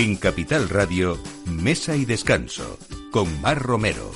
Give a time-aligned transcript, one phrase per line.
[0.00, 2.78] En Capital Radio, Mesa y Descanso,
[3.10, 4.10] con Mar Romero.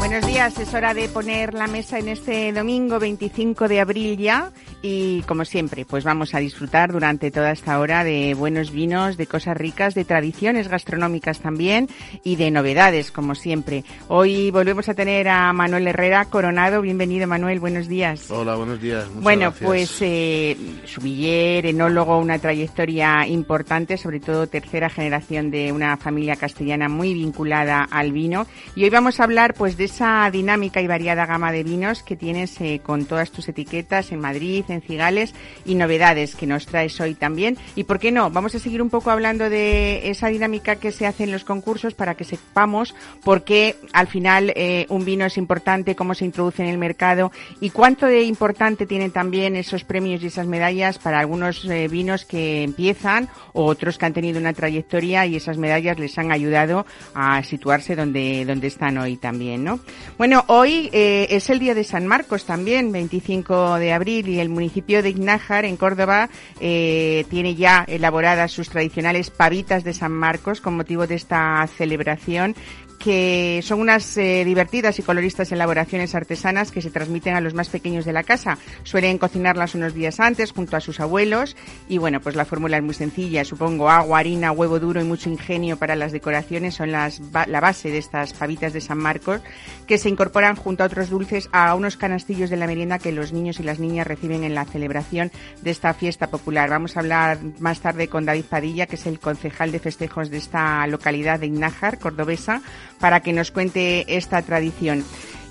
[0.00, 4.50] Buenos días, es hora de poner la mesa en este domingo 25 de abril ya
[4.82, 9.26] y como siempre, pues vamos a disfrutar durante toda esta hora de buenos vinos, de
[9.26, 11.88] cosas ricas, de tradiciones gastronómicas también
[12.24, 13.84] y de novedades, como siempre.
[14.08, 16.82] Hoy volvemos a tener a Manuel Herrera Coronado.
[16.82, 17.60] Bienvenido, Manuel.
[17.60, 18.30] Buenos días.
[18.30, 19.06] Hola, buenos días.
[19.14, 26.34] bueno, pues eh, sumiller, enólogo, una trayectoria importante, sobre todo tercera generación de una familia
[26.34, 28.46] castellana muy vinculada al vino.
[28.74, 32.16] Y hoy vamos a hablar, pues, de esa dinámica y variada gama de vinos que
[32.16, 37.00] tienes eh, con todas tus etiquetas en Madrid, en Cigales y novedades que nos traes
[37.00, 37.56] hoy también.
[37.76, 41.06] Y por qué no, vamos a seguir un poco hablando de esa dinámica que se
[41.06, 45.36] hace en los concursos para que sepamos por qué al final eh, un vino es
[45.36, 50.22] importante, cómo se introduce en el mercado y cuánto de importante tienen también esos premios
[50.22, 54.52] y esas medallas para algunos eh, vinos que empiezan o otros que han tenido una
[54.52, 59.80] trayectoria y esas medallas les han ayudado a situarse donde, donde están hoy también, ¿no?
[60.18, 64.48] Bueno, hoy eh, es el día de San Marcos también, 25 de abril, y el
[64.62, 66.30] municipio de Ignájar, en Córdoba,
[66.60, 72.54] eh, tiene ya elaboradas sus tradicionales pavitas de San Marcos con motivo de esta celebración
[73.02, 77.68] que son unas eh, divertidas y coloristas elaboraciones artesanas que se transmiten a los más
[77.68, 78.58] pequeños de la casa.
[78.84, 81.56] Suelen cocinarlas unos días antes junto a sus abuelos
[81.88, 85.28] y bueno, pues la fórmula es muy sencilla, supongo agua, harina, huevo duro y mucho
[85.30, 89.40] ingenio para las decoraciones son las, la base de estas pavitas de San Marcos
[89.86, 93.32] que se incorporan junto a otros dulces a unos canastillos de la merienda que los
[93.32, 96.70] niños y las niñas reciben en la celebración de esta fiesta popular.
[96.70, 100.38] Vamos a hablar más tarde con David Padilla, que es el concejal de festejos de
[100.38, 102.62] esta localidad de Ignájar, cordobesa,
[103.02, 105.04] para que nos cuente esta tradición.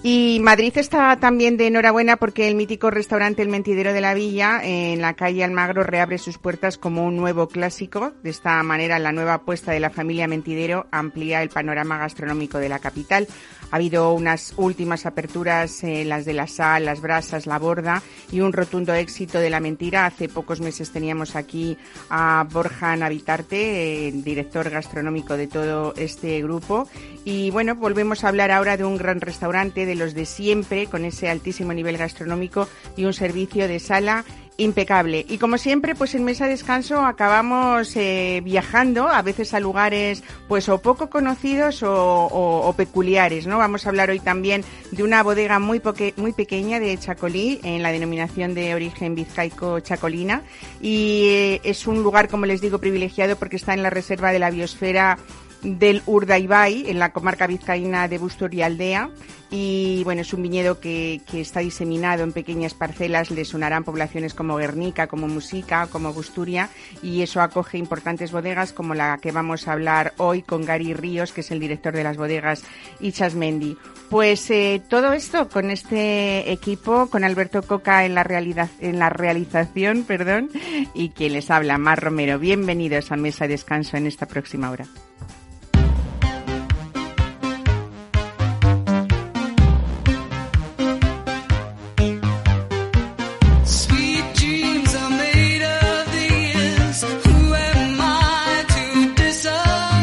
[0.03, 4.59] Y Madrid está también de enhorabuena porque el mítico restaurante El Mentidero de la Villa
[4.63, 8.13] en la calle Almagro reabre sus puertas como un nuevo clásico.
[8.23, 12.69] De esta manera, la nueva apuesta de la familia Mentidero amplía el panorama gastronómico de
[12.69, 13.27] la capital.
[13.71, 18.41] Ha habido unas últimas aperturas, eh, las de la sal, las brasas, la borda y
[18.41, 20.05] un rotundo éxito de la mentira.
[20.05, 21.77] Hace pocos meses teníamos aquí
[22.09, 26.87] a Borja Navitarte, el director gastronómico de todo este grupo.
[27.23, 31.05] Y bueno, volvemos a hablar ahora de un gran restaurante, de los de siempre, con
[31.05, 32.67] ese altísimo nivel gastronómico
[32.97, 34.25] y un servicio de sala
[34.61, 35.25] impecable.
[35.27, 40.69] Y como siempre, pues en Mesa Descanso acabamos eh, viajando, a veces a lugares pues
[40.69, 43.57] o poco conocidos o, peculiares, ¿no?
[43.57, 45.81] Vamos a hablar hoy también de una bodega muy,
[46.15, 50.43] muy pequeña de Chacolí, en la denominación de origen vizcaico Chacolina.
[50.81, 54.39] Y eh, es un lugar, como les digo, privilegiado porque está en la reserva de
[54.39, 55.17] la biosfera
[55.63, 59.09] del Urdaibai, en la comarca vizcaína de Bustor y Aldea.
[59.53, 64.33] Y bueno, es un viñedo que, que, está diseminado en pequeñas parcelas, le sonarán poblaciones
[64.33, 66.69] como Guernica, como Musica, como Busturia,
[67.03, 71.33] y eso acoge importantes bodegas como la que vamos a hablar hoy con Gary Ríos,
[71.33, 72.63] que es el director de las bodegas
[73.01, 73.77] Ichasmendi.
[74.09, 79.09] Pues eh, todo esto con este equipo, con Alberto Coca en la, realidad, en la
[79.09, 80.49] realización, perdón,
[80.93, 82.39] y quien les habla, Mar Romero.
[82.39, 84.87] Bienvenidos a Mesa de Descanso en esta próxima hora.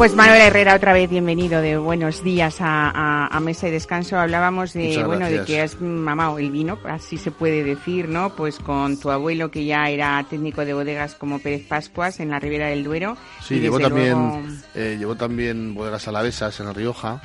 [0.00, 4.16] Pues Manuel Herrera, otra vez bienvenido de buenos días a, Mesa y Descanso.
[4.16, 8.34] Hablábamos de, bueno, de que has mamado el vino, así se puede decir, ¿no?
[8.34, 12.40] Pues con tu abuelo que ya era técnico de bodegas como Pérez Pascuas en la
[12.40, 13.18] Ribera del Duero.
[13.42, 17.20] Sí, llevó también, eh, llevó también bodegas alavesas en Rioja.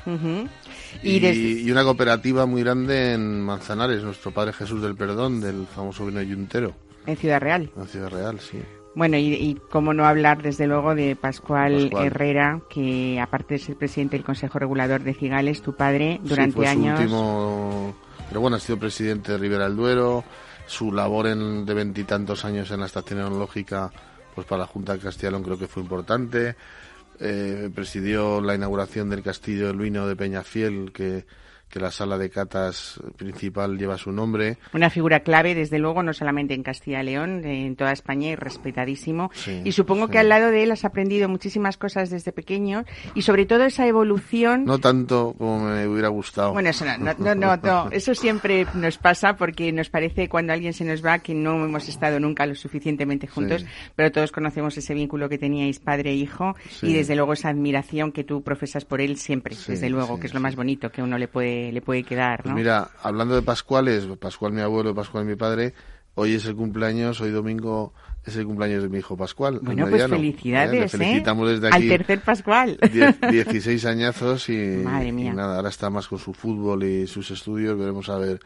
[1.02, 6.06] y, y, una cooperativa muy grande en Manzanares, nuestro Padre Jesús del Perdón, del famoso
[6.06, 6.76] vino yuntero.
[7.06, 7.72] En Ciudad Real.
[7.78, 8.60] En Ciudad Real, sí.
[8.96, 13.76] Bueno, y, y cómo no hablar, desde luego, de Pascual, Herrera, que aparte de ser
[13.76, 16.98] presidente del Consejo Regulador de Cigales, tu padre, durante sí, fue años.
[16.98, 17.96] Su último,
[18.30, 20.24] pero bueno, ha sido presidente de Ribera del Duero.
[20.68, 23.92] Su labor en, de veintitantos años en la estación enológica,
[24.34, 26.56] pues para la Junta de Castellón creo que fue importante.
[27.20, 31.26] Eh, presidió la inauguración del Castillo del Vino de Peñafiel, que,
[31.76, 34.58] que la sala de catas principal lleva su nombre.
[34.72, 38.36] Una figura clave, desde luego, no solamente en Castilla y León, en toda España y
[38.36, 39.30] respetadísimo.
[39.46, 43.46] y supongo que al lado de él has aprendido muchísimas cosas desde pequeño y sobre
[43.46, 44.64] todo esa evolución.
[44.64, 46.54] No tanto como me hubiera gustado.
[46.54, 50.72] Bueno, eso no, no, no, no, eso siempre nos pasa porque nos parece cuando alguien
[50.72, 53.66] se nos va que no hemos estado nunca lo suficientemente juntos,
[53.98, 58.14] pero todos conocemos ese vínculo que teníais padre e hijo y desde luego esa admiración
[58.14, 61.18] que tú profesas por él siempre, desde luego, que es lo más bonito que uno
[61.18, 65.36] le puede le puede quedar, pues mira, hablando de Pascuales, Pascual mi abuelo, Pascual mi
[65.36, 65.74] padre,
[66.16, 67.94] hoy es el cumpleaños, hoy domingo
[68.26, 69.60] es el cumpleaños de mi hijo Pascual.
[69.62, 70.98] Bueno, pues felicidades, ¿eh?
[70.98, 71.84] felicitamos desde aquí.
[71.84, 72.80] Al tercer Pascual.
[72.82, 77.78] 16 añazos y, nada, ahora está más con su fútbol y sus estudios.
[77.78, 78.40] Veremos a ver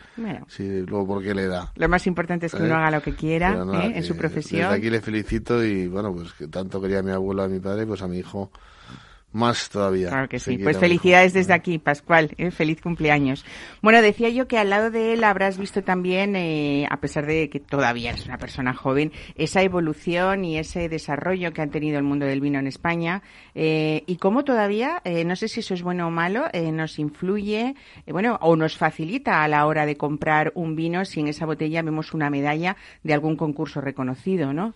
[0.48, 1.72] si luego por qué le da.
[1.76, 2.78] Lo más importante es que uno ¿Eh?
[2.78, 3.94] haga lo que quiera ¿eh?
[3.96, 4.64] en su profesión.
[4.64, 7.60] Desde aquí le felicito y bueno, pues que tanto quería a mi abuelo, a mi
[7.60, 8.52] padre, pues a mi hijo
[9.32, 10.10] más todavía.
[10.10, 10.58] Claro que sí.
[10.58, 12.32] Pues felicidades desde aquí, Pascual.
[12.38, 12.52] ¿eh?
[12.52, 13.46] Feliz cumpleaños.
[13.82, 17.50] Bueno, decía yo que al lado de él habrás visto también, eh, a pesar de
[17.50, 22.04] que todavía es una persona joven, esa evolución y ese desarrollo que ha tenido el
[22.04, 23.22] mundo del vino en España
[23.54, 27.76] eh, y cómo todavía, no sé si eso es bueno o malo, nos influye,
[28.08, 31.82] bueno, o nos facilita a la hora de comprar un vino si en esa botella
[31.82, 34.74] vemos una medalla de algún concurso reconocido, ¿no?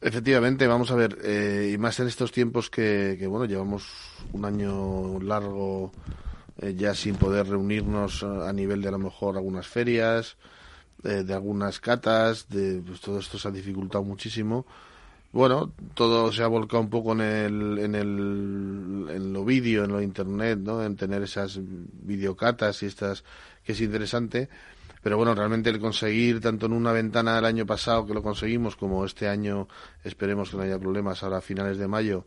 [0.00, 3.88] Efectivamente, vamos a ver, eh, y más en estos tiempos que, bueno, llevamos
[4.32, 5.90] un año largo
[6.58, 10.36] eh, ya sin poder reunirnos a nivel de a lo mejor algunas ferias,
[11.02, 14.66] eh, de algunas catas, de, pues todo esto se ha dificultado muchísimo.
[15.32, 19.92] Bueno, todo se ha volcado un poco en el, en el, en lo vídeo, en
[19.92, 20.82] lo internet, ¿no?
[20.84, 23.24] En tener esas videocatas y estas,
[23.64, 24.48] que es interesante
[25.06, 28.74] pero bueno, realmente el conseguir tanto en una ventana del año pasado que lo conseguimos
[28.74, 29.68] como este año
[30.02, 32.24] esperemos que no haya problemas ahora a finales de mayo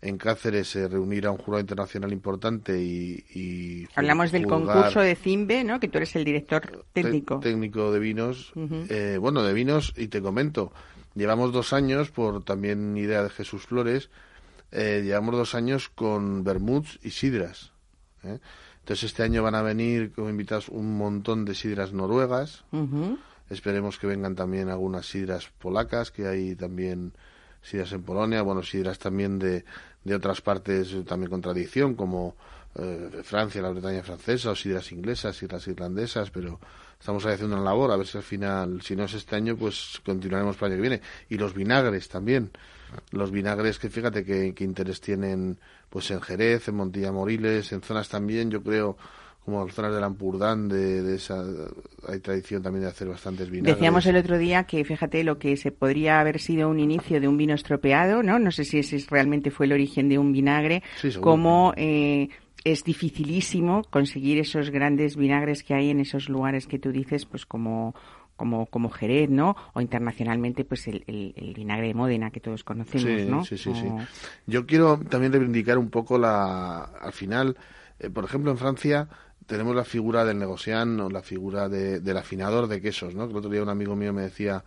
[0.00, 5.80] en Cáceres se reunirá un jurado internacional importante y, hablamos del concurso de Cimbe, ¿no?
[5.80, 7.40] Que tú eres el director técnico.
[7.40, 8.52] técnico de vinos,
[8.88, 10.72] eh, bueno, de vinos y te comento,
[11.16, 14.10] llevamos dos años por también idea de Jesús Flores,
[14.70, 17.72] eh, llevamos dos años con Bermuds y sidras.
[18.82, 22.64] Entonces este año van a venir como invitados un montón de sidras noruegas.
[23.48, 27.12] Esperemos que vengan también algunas sidras polacas, que hay también
[27.62, 29.64] sidras en Polonia, bueno, sidras también de,
[30.04, 32.34] de otras partes también con tradición, como
[32.74, 36.58] eh, Francia, la Bretaña francesa, o sidras inglesas, sidras irlandesas, pero
[36.98, 40.00] estamos haciendo una labor, a ver si al final, si no es este año, pues
[40.04, 41.02] continuaremos para el año que viene.
[41.28, 42.50] Y los vinagres también.
[43.10, 45.58] Los vinagres que fíjate qué interés tienen
[45.92, 48.96] pues en Jerez, en Montilla Moriles, en zonas también, yo creo,
[49.44, 51.42] como zonas del Ampurdán, de, de, esa,
[52.08, 53.74] hay tradición también de hacer bastantes vinagres.
[53.74, 57.26] Decíamos el otro día que, fíjate, lo que se podría haber sido un inicio de
[57.26, 58.38] un vino estropeado, ¿no?
[58.38, 60.84] No sé si ese realmente fue el origen de un vinagre,
[61.20, 62.28] como eh,
[62.62, 67.44] es dificilísimo conseguir esos grandes vinagres que hay en esos lugares que tú dices, pues
[67.44, 67.94] como
[68.36, 69.54] como, como Jerez, ¿no?
[69.74, 73.44] O internacionalmente, pues el, el, vinagre de Módena que todos conocemos, ¿no?
[73.44, 73.86] Sí, sí, sí.
[74.46, 77.56] Yo quiero también reivindicar un poco la, al final,
[78.00, 79.08] eh, por ejemplo, en Francia
[79.52, 83.26] tenemos la figura del negocián o la figura de, del afinador de quesos, ¿no?
[83.26, 84.64] Que el otro día un amigo mío me decía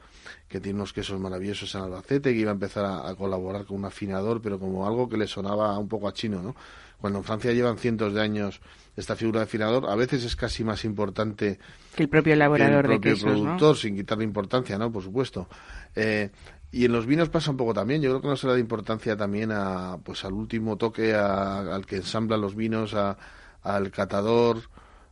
[0.47, 3.77] que tiene unos quesos maravillosos en Albacete, que iba a empezar a, a colaborar con
[3.77, 6.55] un afinador, pero como algo que le sonaba un poco a chino, ¿no?
[7.01, 8.61] Cuando en Francia llevan cientos de años
[8.95, 11.57] esta figura de afinador, a veces es casi más importante
[11.95, 14.91] que el propio elaborador el propio de quesos, productor, sin quitarle importancia, ¿no?
[14.91, 15.47] Por supuesto.
[15.95, 16.29] Eh,
[16.71, 18.03] y en los vinos pasa un poco también.
[18.03, 21.87] Yo creo que no se le da importancia también a, pues, al último toque, al
[21.87, 23.17] que ensambla los vinos, a,
[23.65, 24.61] al catador,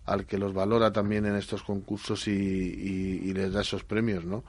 [0.05, 4.43] al que los valora también en estos concursos y, y, les da esos premios, ¿no?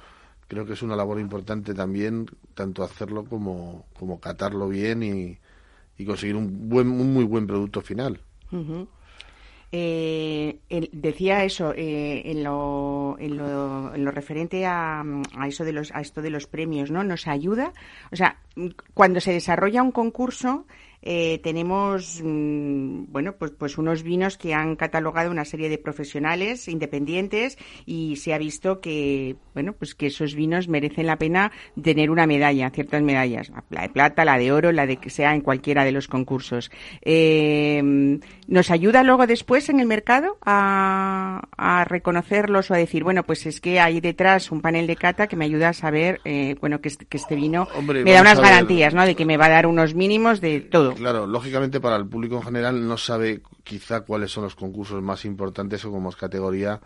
[0.48, 5.38] Creo que es una labor importante también, tanto hacerlo como, como catarlo bien y,
[5.96, 8.20] y conseguir un, buen, un muy buen producto final.
[9.76, 10.60] Eh,
[10.92, 15.02] decía eso eh, en, lo, en, lo, en, lo, referente a,
[15.36, 17.72] a, eso de los a esto de los premios no nos ayuda
[18.12, 18.38] o sea
[18.92, 20.64] cuando se desarrolla un concurso
[21.06, 26.66] eh, tenemos mm, bueno pues pues unos vinos que han catalogado una serie de profesionales
[26.66, 32.10] independientes y se ha visto que bueno pues que esos vinos merecen la pena tener
[32.10, 35.42] una medalla ciertas medallas la de plata la de oro la de que sea en
[35.42, 36.70] cualquiera de los concursos.
[37.02, 37.82] Eh,
[38.46, 43.46] nos ayuda luego después en el mercado a, a, reconocerlos o a decir bueno pues
[43.46, 46.80] es que hay detrás un panel de cata que me ayuda a saber eh, bueno
[46.80, 49.50] que este, que este vino me da unas garantías no de que me va a
[49.50, 54.02] dar unos mínimos de todo Claro, lógicamente para el público en general no sabe quizá
[54.02, 56.80] cuáles son los concursos más importantes o con más categoría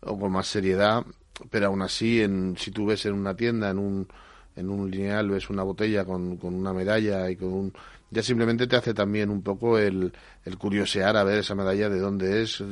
[0.00, 1.04] o con más seriedad,
[1.50, 4.08] pero aún así, en, si tú ves en una tienda, en un,
[4.54, 7.72] en un lineal, ves una botella con, con una medalla y con un...
[8.10, 10.12] Ya simplemente te hace también un poco el,
[10.44, 12.62] el curiosear a ver esa medalla de dónde es,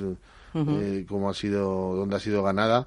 [0.55, 2.87] eh, cómo ha sido, dónde ha sido ganada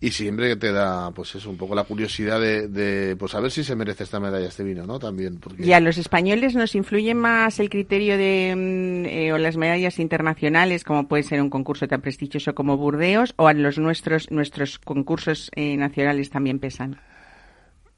[0.00, 3.50] y siempre te da pues eso un poco la curiosidad de, de pues a ver
[3.50, 5.64] si se merece esta medalla este vino no también porque...
[5.64, 9.98] y a los españoles nos influye más el criterio de mm, eh, o las medallas
[9.98, 14.78] internacionales como puede ser un concurso tan prestigioso como Burdeos o a los nuestros nuestros
[14.78, 17.00] concursos eh, nacionales también pesan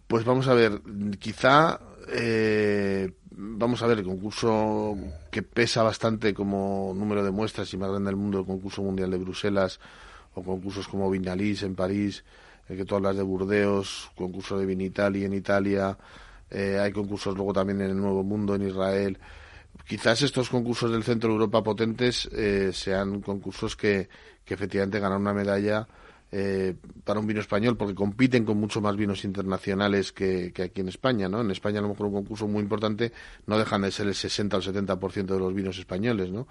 [0.07, 0.81] pues vamos a ver
[1.19, 1.81] quizá
[2.13, 4.97] eh, vamos a ver el concurso
[5.31, 9.11] que pesa bastante como número de muestras y más grande del mundo el concurso mundial
[9.11, 9.81] de Bruselas
[10.35, 12.25] o concursos como Viñalís en París,
[12.69, 15.99] el que tú hablas de Burdeos, concurso de Vinitali en Italia,
[16.51, 19.19] eh, hay concursos luego también en el Nuevo Mundo, en Israel.
[19.87, 24.09] Quizás estos concursos del centro de Europa potentes eh, sean concursos que,
[24.45, 25.87] que, efectivamente ganan una medalla
[26.33, 30.81] eh, para un vino español, porque compiten con mucho más vinos internacionales que, que, aquí
[30.81, 31.41] en España, ¿no?
[31.41, 33.13] En España a lo mejor un concurso muy importante
[33.47, 36.47] no dejan de ser el 60 o el 70% de los vinos españoles, ¿no?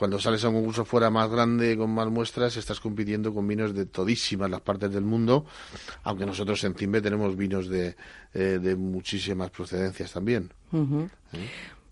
[0.00, 3.74] Cuando sales a un concurso fuera más grande, con más muestras, estás compitiendo con vinos
[3.74, 5.44] de todísimas las partes del mundo,
[6.04, 7.96] aunque nosotros en Timbe tenemos vinos de,
[8.32, 10.54] eh, de muchísimas procedencias también.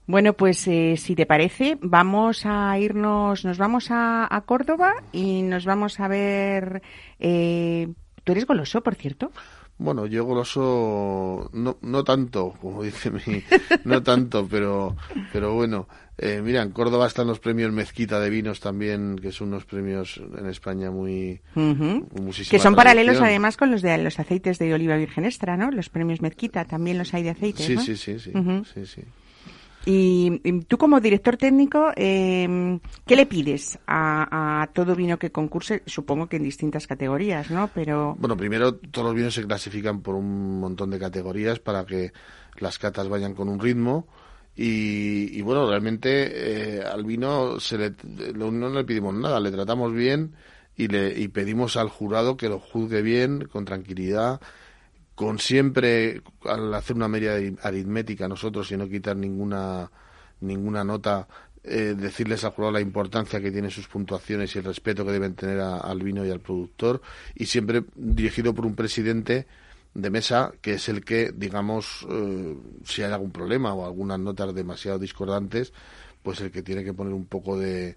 [0.06, 5.66] Bueno, pues eh, si te parece, vamos a irnos, nos vamos a, Córdoba y nos
[5.66, 6.80] vamos a ver.
[7.20, 7.92] Eh,
[8.24, 9.32] ¿Tú eres goloso, por cierto?
[9.78, 13.42] Bueno, yo goloso no, no tanto, como dice mi,
[13.84, 14.96] no tanto, pero,
[15.32, 15.86] pero bueno,
[16.18, 20.20] eh, mira, en Córdoba están los premios Mezquita de vinos también, que son unos premios
[20.36, 21.40] en España muy...
[22.50, 25.70] Que son paralelos además con los de los aceites de oliva virgen extra, ¿no?
[25.70, 27.80] Los premios Mezquita también los hay de aceite, sí, ¿no?
[27.82, 28.32] Sí, sí, sí,
[28.74, 29.02] sí, sí.
[29.90, 35.82] Y, tú como director técnico, eh, ¿qué le pides a, a, todo vino que concurse?
[35.86, 37.70] Supongo que en distintas categorías, ¿no?
[37.74, 38.14] Pero...
[38.18, 42.12] Bueno, primero todos los vinos se clasifican por un montón de categorías para que
[42.58, 44.06] las catas vayan con un ritmo
[44.54, 47.94] y, bueno, realmente eh, al vino se le,
[48.34, 50.34] no le pedimos nada, le tratamos bien
[50.76, 54.40] y, le, y pedimos al jurado que lo juzgue bien, con tranquilidad,
[55.18, 57.32] con siempre, al hacer una media
[57.64, 59.90] aritmética nosotros y no quitar ninguna,
[60.40, 61.26] ninguna nota,
[61.64, 65.34] eh, decirles al jurado la importancia que tienen sus puntuaciones y el respeto que deben
[65.34, 67.02] tener al vino y al productor,
[67.34, 69.48] y siempre dirigido por un presidente
[69.92, 74.54] de mesa, que es el que, digamos, eh, si hay algún problema o algunas notas
[74.54, 75.72] demasiado discordantes,
[76.22, 77.96] pues el que tiene que poner un poco de,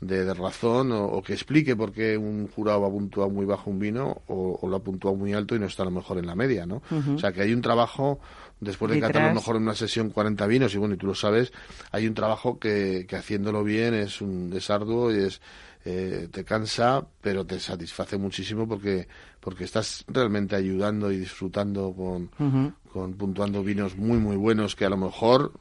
[0.00, 4.22] de, razón o, que explique por qué un jurado ha puntuado muy bajo un vino
[4.26, 6.66] o, lo ha puntuado muy alto y no está a lo mejor en la media,
[6.66, 6.82] ¿no?
[7.14, 8.20] O sea, que hay un trabajo,
[8.60, 11.06] después de catar a lo mejor en una sesión 40 vinos, y bueno, y tú
[11.06, 11.52] lo sabes,
[11.92, 15.40] hay un trabajo que, que haciéndolo bien es un desarduo y es
[15.84, 19.08] eh, te cansa, pero te satisface muchísimo porque,
[19.40, 24.90] porque estás realmente ayudando y disfrutando con, con puntuando vinos muy, muy buenos que a
[24.90, 25.52] lo mejor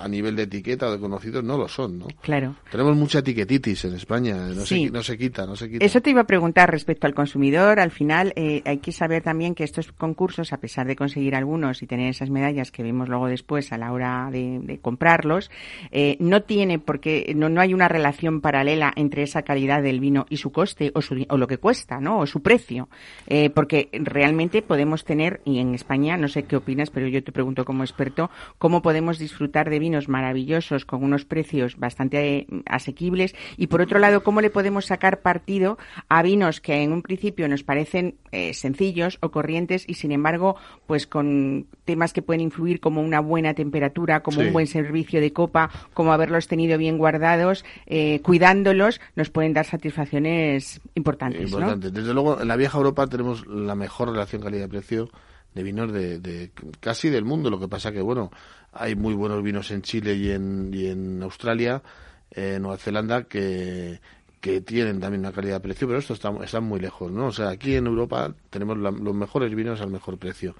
[0.00, 2.06] a nivel de etiqueta o de conocidos no lo son, ¿no?
[2.22, 2.56] Claro.
[2.70, 5.84] Tenemos mucha etiquetitis en España, no, se, no se quita, no se quita.
[5.84, 7.78] Eso te iba a preguntar respecto al consumidor.
[7.78, 11.82] Al final eh, hay que saber también que estos concursos, a pesar de conseguir algunos
[11.82, 15.50] y tener esas medallas que vimos luego después a la hora de, comprarlos,
[15.90, 20.26] eh, no tiene porque no, no hay una relación paralela entre esa calidad del vino
[20.30, 22.20] y su coste o, su, o lo que cuesta, ¿no?
[22.20, 22.88] O su precio,
[23.26, 27.32] eh, porque realmente podemos tener y en España no sé qué opinas, pero yo te
[27.32, 32.46] pregunto como experto cómo podemos disfrutar disfrutar de vinos maravillosos con unos precios bastante eh,
[32.66, 37.02] asequibles y por otro lado cómo le podemos sacar partido a vinos que en un
[37.02, 40.54] principio nos parecen eh, sencillos o corrientes y sin embargo
[40.86, 45.32] pues con temas que pueden influir como una buena temperatura, como un buen servicio de
[45.32, 51.50] copa, como haberlos tenido bien guardados, eh, cuidándolos, nos pueden dar satisfacciones importantes.
[51.50, 55.10] Desde luego, en la vieja Europa tenemos la mejor relación calidad-precio
[55.54, 57.50] de vinos de, de, casi del mundo.
[57.50, 58.30] Lo que pasa que, bueno,
[58.72, 61.82] hay muy buenos vinos en Chile y en, y en Australia,
[62.30, 64.00] en Nueva Zelanda, que,
[64.42, 67.26] que tienen también una calidad de precio, pero estos están, muy lejos, ¿no?
[67.26, 70.56] O sea, aquí en Europa tenemos los mejores vinos al mejor precio.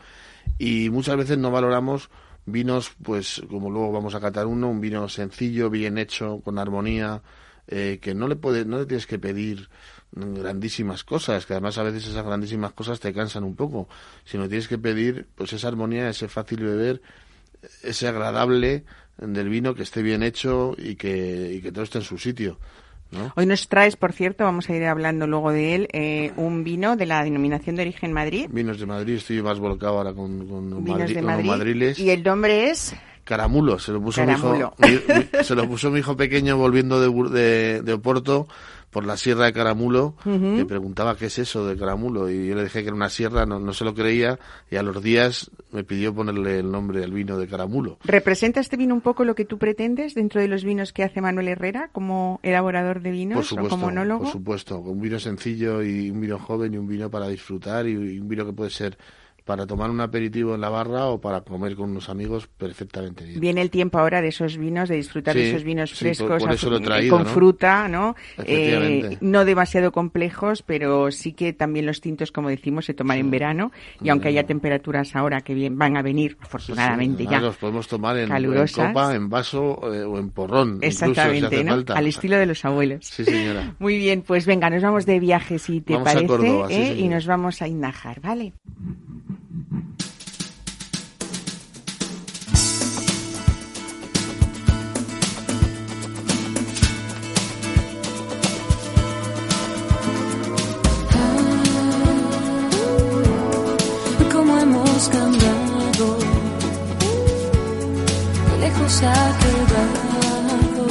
[0.57, 2.09] Y muchas veces no valoramos
[2.47, 7.23] vinos, pues, como luego vamos a catar uno, un vino sencillo, bien hecho, con armonía,
[7.67, 9.69] eh, que no le, puede, no le tienes que pedir
[10.13, 13.89] grandísimas cosas, que además a veces esas grandísimas cosas te cansan un poco,
[14.25, 17.03] sino tienes que pedir pues esa armonía, ese fácil beber,
[17.83, 18.85] ese agradable
[19.19, 22.59] del vino que esté bien hecho y que, y que todo esté en su sitio.
[23.37, 26.97] Hoy nos traes, por cierto, vamos a ir hablando luego de él, eh, un vino
[26.97, 28.49] de la denominación de origen Madrid.
[28.51, 31.99] Vinos de Madrid, estoy más volcado ahora con, con, Madrid, madriles.
[31.99, 34.75] Y el nombre es Caramulo, se lo puso mi hijo,
[35.43, 38.49] se lo puso mi hijo pequeño volviendo de, de, de Oporto
[38.93, 42.65] por la sierra de Caramulo, me preguntaba qué es eso de Caramulo y yo le
[42.65, 44.39] dije que era una sierra, no, no se lo creía
[44.71, 47.99] y a los días me pidió ponerle el nombre del vino de Caramulo.
[48.05, 51.23] ¿Representa este vino un poco lo que tú pretendes dentro de los vinos que hace
[51.23, 54.25] Manuel Herrera como elaborador de vinos por supuesto, o como monólogo?
[54.25, 57.97] Por supuesto, un vino sencillo y un vino joven y un vino para disfrutar y
[57.97, 58.99] un vino que puede ser
[59.45, 63.41] para tomar un aperitivo en la barra o para comer con unos amigos perfectamente bien.
[63.41, 66.43] Viene el tiempo ahora de esos vinos, de disfrutar de esos vinos frescos
[67.09, 68.15] con fruta, ¿no?
[68.45, 73.31] Eh, no demasiado complejos, pero sí que también los tintos, como decimos, se toman en
[73.31, 77.41] verano y aunque haya temperaturas ahora que bien van a venir, afortunadamente ya.
[77.41, 78.29] Los podemos tomar en,
[78.69, 80.79] copa, en vaso eh, o en porrón.
[80.83, 83.07] Exactamente, Al estilo de los abuelos.
[83.07, 83.75] Sí, señora.
[83.79, 86.97] Muy bien, pues venga, nos vamos de viaje si te parece ¿eh?
[86.99, 88.53] y nos vamos a Inajar, ¿vale?
[105.09, 106.17] Cambiado,
[108.61, 110.85] lejos ha quedado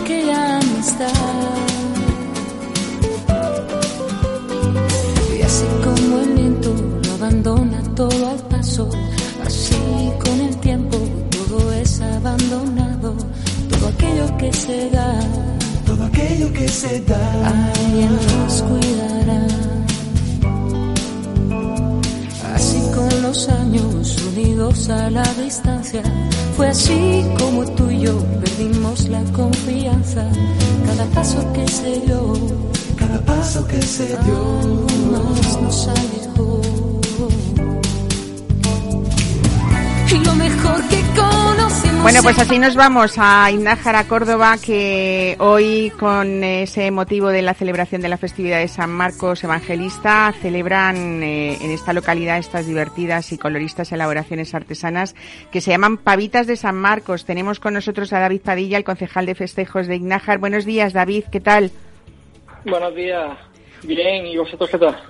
[0.00, 1.06] aquella amistad.
[5.38, 6.74] Y así como el viento
[7.04, 8.90] lo abandona todo al paso,
[9.46, 10.98] así con el tiempo
[11.30, 13.14] todo es abandonado,
[13.70, 15.20] todo aquello que se da,
[15.86, 19.49] todo aquello que se da, alguien nos cuidará.
[23.22, 26.02] Los años unidos a la distancia.
[26.56, 30.26] Fue así como tú y yo perdimos la confianza.
[30.86, 32.34] Cada paso que se dio,
[32.96, 36.79] cada paso que se dio, más nos alejó.
[42.02, 47.54] Bueno, pues así nos vamos a Indájar, Córdoba, que hoy, con ese motivo de la
[47.54, 53.32] celebración de la festividad de San Marcos Evangelista, celebran eh, en esta localidad estas divertidas
[53.32, 55.14] y coloristas elaboraciones artesanas
[55.52, 57.26] que se llaman Pavitas de San Marcos.
[57.26, 60.38] Tenemos con nosotros a David Padilla, el concejal de festejos de Ignájar.
[60.38, 61.70] Buenos días, David, ¿qué tal?
[62.64, 63.49] Buenos días.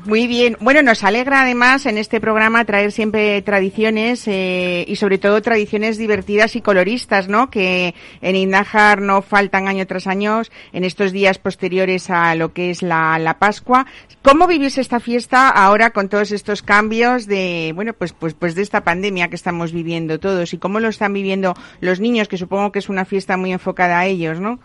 [0.06, 0.56] Muy bien.
[0.60, 5.98] Bueno, nos alegra además en este programa traer siempre tradiciones eh, y sobre todo tradiciones
[5.98, 7.50] divertidas y coloristas, ¿no?
[7.50, 10.30] Que en Indájar no faltan año tras año
[10.72, 13.86] en estos días posteriores a lo que es la, la Pascua.
[14.22, 18.62] ¿Cómo vivís esta fiesta ahora con todos estos cambios de, bueno, pues, pues, pues de
[18.62, 22.70] esta pandemia que estamos viviendo todos y cómo lo están viviendo los niños, que supongo
[22.70, 24.60] que es una fiesta muy enfocada a ellos, ¿no?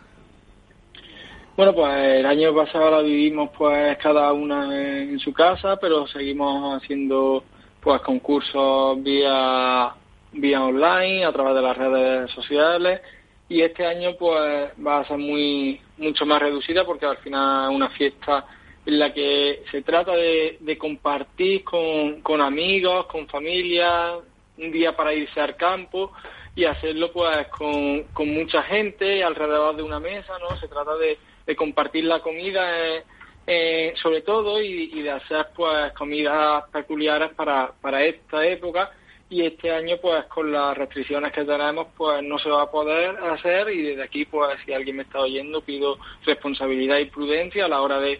[1.56, 6.76] Bueno, pues el año pasado la vivimos pues cada una en su casa, pero seguimos
[6.76, 7.46] haciendo
[7.80, 9.94] pues concursos vía
[10.34, 13.00] vía online a través de las redes sociales
[13.48, 17.76] y este año pues va a ser muy mucho más reducida porque al final es
[17.78, 18.46] una fiesta
[18.86, 24.16] en la que se trata de, de compartir con, con amigos, con familia,
[24.58, 26.12] un día para irse al campo
[26.54, 30.58] y hacerlo pues con, con mucha gente alrededor de una mesa, ¿no?
[30.58, 33.04] Se trata de de compartir la comida eh,
[33.48, 38.92] eh, sobre todo y, de hacer pues comidas peculiares para, para esta época.
[39.30, 43.16] Y este año pues con las restricciones que tenemos pues no se va a poder
[43.18, 43.70] hacer.
[43.70, 47.82] Y desde aquí pues si alguien me está oyendo pido responsabilidad y prudencia a la
[47.82, 48.20] hora de,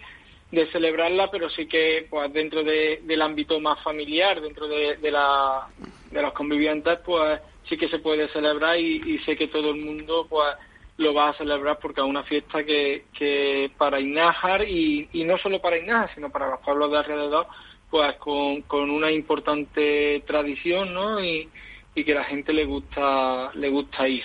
[0.52, 1.32] de celebrarla.
[1.32, 5.68] Pero sí que pues dentro de, del ámbito más familiar dentro de, de, la,
[6.12, 9.78] de los convivientes pues sí que se puede celebrar y, y sé que todo el
[9.78, 10.56] mundo pues
[10.98, 15.38] lo va a celebrar porque es una fiesta que, que para Inájar y, y no
[15.38, 17.48] solo para Inájar, sino para los pueblos de alrededor,
[17.90, 21.24] pues con, con una importante tradición, ¿no?
[21.24, 21.50] Y,
[21.96, 24.24] y que la gente le gusta, le gusta ir.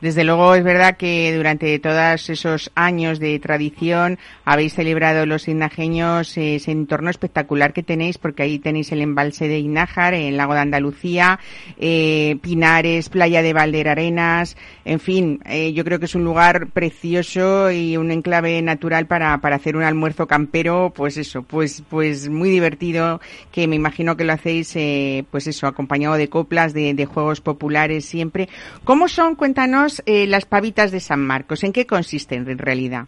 [0.00, 6.36] Desde luego es verdad que durante todos esos años de tradición habéis celebrado los inajeños
[6.36, 10.60] ese entorno espectacular que tenéis porque ahí tenéis el embalse de Inájar, el lago de
[10.60, 11.38] Andalucía,
[11.78, 17.70] eh, Pinares, playa de Valderarenas, en fin, eh, yo creo que es un lugar precioso
[17.70, 22.50] y un enclave natural para, para hacer un almuerzo campero, pues eso, pues, pues muy
[22.50, 23.20] divertido
[23.52, 27.40] que me imagino que lo hacéis, eh, pues eso, acompañado de coplas, de, de juegos
[27.40, 28.48] populares siempre.
[28.84, 31.64] ¿Cómo son cuéntanos eh, las pavitas de San Marcos.
[31.64, 33.06] ¿En qué consisten en realidad?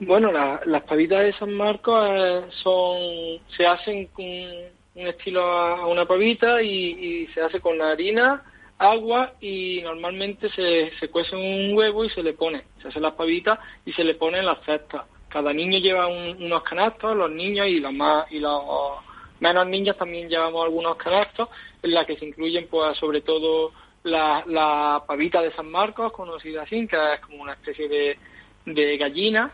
[0.00, 6.04] Bueno, las pavitas de San Marcos eh, son se hacen con un estilo a una
[6.04, 8.42] pavita y, se hace con harina,
[8.78, 13.14] agua y normalmente se, se cuece un huevo y se le pone, se hace las
[13.14, 15.02] pavitas y se le pone las cestas.
[15.28, 18.60] Cada niño lleva unos canastos, los niños y los más y los
[19.40, 21.48] menos niños también llevamos algunos canastos
[21.82, 23.72] en la que se incluyen pues sobre todo
[24.04, 28.18] la, la pavita de San Marcos, conocida así, que es como una especie de,
[28.66, 29.52] de gallina,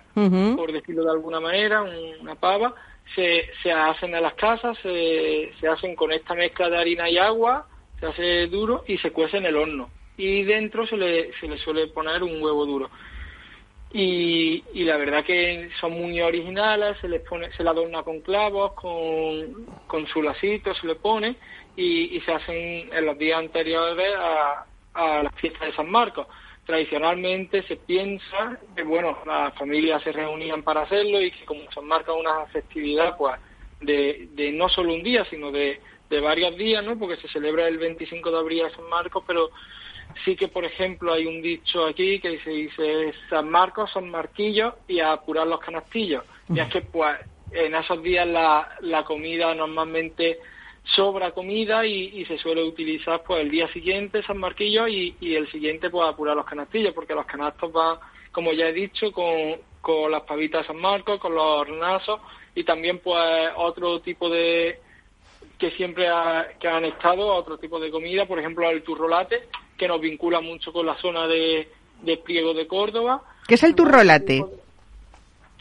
[0.57, 1.83] por decirlo de alguna manera,
[2.21, 2.75] una pava,
[3.15, 7.19] se, se hacen en las casas, se, se hacen con esta mezcla de harina y
[7.19, 7.67] agua,
[8.01, 9.91] se hace duro y se cuece en el horno.
[10.17, 12.91] Y dentro se le, se le suele poner un huevo duro.
[13.93, 18.21] Y, y la verdad que son muy originales, se les pone, se le adorna con
[18.21, 21.37] clavos, con, con su lacito, se le pone
[21.79, 26.27] y, y se hacen en los días anteriores a, a la fiesta de San Marcos.
[26.67, 31.87] Tradicionalmente se piensa que bueno las familias se reunían para hacerlo y que como San
[31.87, 33.37] Marcos es una festividad pues
[33.81, 37.69] de, de no solo un día sino de, de varios días no porque se celebra
[37.69, 39.51] el 25 de abril a San Marcos pero
[40.25, 44.75] sí que por ejemplo hay un dicho aquí que se dice San Marcos son marquillos
[44.89, 47.17] y a apurar los canastillos y es que pues
[47.53, 50.39] en esos días la, la comida normalmente
[50.95, 55.91] sobra comida y, se suele utilizar pues el día siguiente San Marquillo y, el siguiente
[55.91, 57.99] pues apurar los canastillos porque los canastos van
[58.33, 62.21] como ya he dicho con, con las pavitas de San Marcos con los hornazos
[62.55, 64.81] y también pues otro tipo de
[65.59, 66.07] que siempre
[66.59, 70.73] que han estado otro tipo de comida por ejemplo el turrolate que nos vincula mucho
[70.73, 71.69] con la zona de,
[72.03, 74.43] de Priego de Córdoba ¿qué es el turrolate?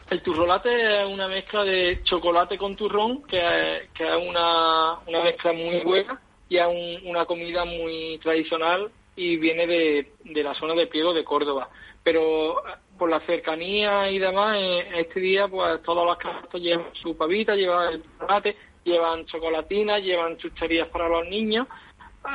[0.10, 5.22] El turrolate es una mezcla de chocolate con turrón, que es, que es una, una
[5.22, 6.66] mezcla muy buena y es
[7.04, 11.70] una comida muy tradicional y viene de, de la zona de Priego de Córdoba.
[12.04, 12.56] Pero
[12.98, 17.56] por la cercanía y demás, en este día, pues todos los castos llevan su pavita,
[17.56, 21.68] llevan el chocolate, llevan chocolatinas, llevan chucherías para los niños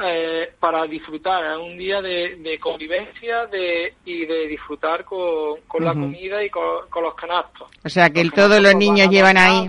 [0.04, 6.42] eh, para disfrutar, es un día de, convivencia de, y de disfrutar con, la comida
[6.42, 7.68] y con, los canastos.
[7.84, 9.66] O sea que todos los niños llevan ahí.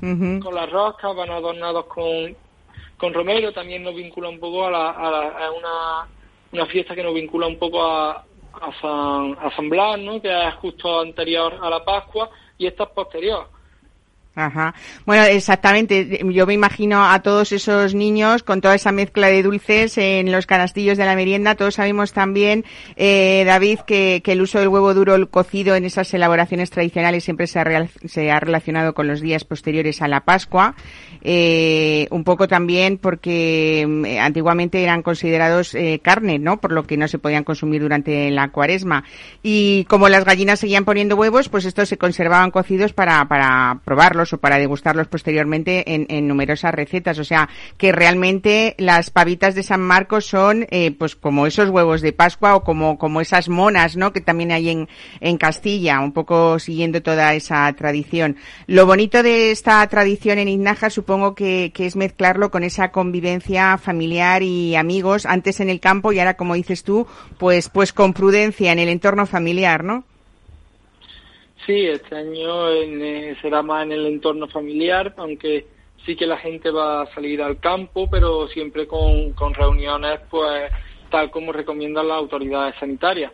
[0.00, 2.36] Con las roscas, van adornados con,
[2.96, 6.08] con romero, también nos vincula un poco a, la, a, una,
[6.52, 8.12] una fiesta que nos vincula un poco a,
[8.60, 10.20] a, San, a San Blas, ¿no?
[10.20, 13.53] que es justo anterior a la Pascua y esta es posterior.
[14.36, 14.74] Ajá.
[15.06, 16.20] Bueno, exactamente.
[16.32, 20.46] Yo me imagino a todos esos niños con toda esa mezcla de dulces en los
[20.46, 21.54] canastillos de la merienda.
[21.54, 22.64] Todos sabemos también,
[22.96, 27.60] eh, David, que, el uso del huevo duro cocido en esas elaboraciones tradicionales siempre se
[27.60, 30.74] ha, se ha relacionado con los días posteriores a la Pascua.
[31.26, 36.60] Eh, un poco también porque mm, antiguamente eran considerados eh, carne, ¿no?
[36.60, 39.04] Por lo que no se podían consumir durante la cuaresma.
[39.42, 44.34] Y como las gallinas seguían poniendo huevos, pues estos se conservaban cocidos para, para probarlos
[44.34, 47.18] o para degustarlos posteriormente en, numerosas recetas.
[47.18, 52.02] O sea, que realmente las pavitas de San Marcos son eh, pues como esos huevos
[52.02, 54.12] de Pascua o como, como esas monas, ¿no?
[54.12, 54.88] Que también hay en,
[55.20, 58.36] en Castilla, un poco siguiendo toda esa tradición.
[58.66, 63.78] Lo bonito de esta tradición en Ignaja supongo que, que es mezclarlo con esa convivencia
[63.78, 67.06] familiar y amigos, antes en el campo y ahora, como dices tú,
[67.38, 70.04] pues, pues con prudencia en el entorno familiar, ¿no?
[71.66, 75.66] Sí, este año eh, será más en el entorno familiar, aunque
[76.04, 80.70] sí que la gente va a salir al campo, pero siempre con, con reuniones, pues
[81.10, 83.32] tal como recomiendan las autoridades sanitarias.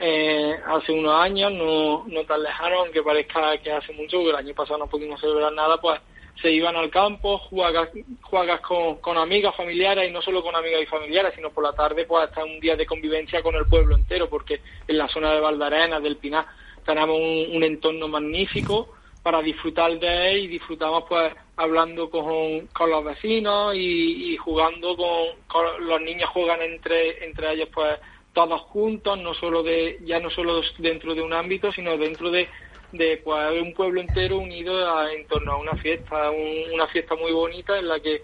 [0.00, 4.36] eh, hace unos años, no, no tan lejano, aunque parezca que hace mucho, que el
[4.36, 6.00] año pasado no pudimos celebrar nada, pues
[6.40, 7.88] se iban al campo, juegas,
[8.22, 11.72] juegas con, con amigas familiares y no solo con amigas y familiares, sino por la
[11.72, 15.32] tarde pues hasta un día de convivencia con el pueblo entero, porque en la zona
[15.32, 16.46] de Valdarena, del Pinar,
[16.88, 23.04] tenemos un, entorno magnífico para disfrutar de él y disfrutamos pues hablando con, con los
[23.04, 27.98] vecinos y, jugando con, los niños juegan entre entre ellos pues
[28.32, 32.48] todos juntos no solo de ya no solo dentro de un ámbito sino dentro de
[32.92, 37.78] de pues un pueblo entero unido en torno a una fiesta una fiesta muy bonita
[37.78, 38.22] en la que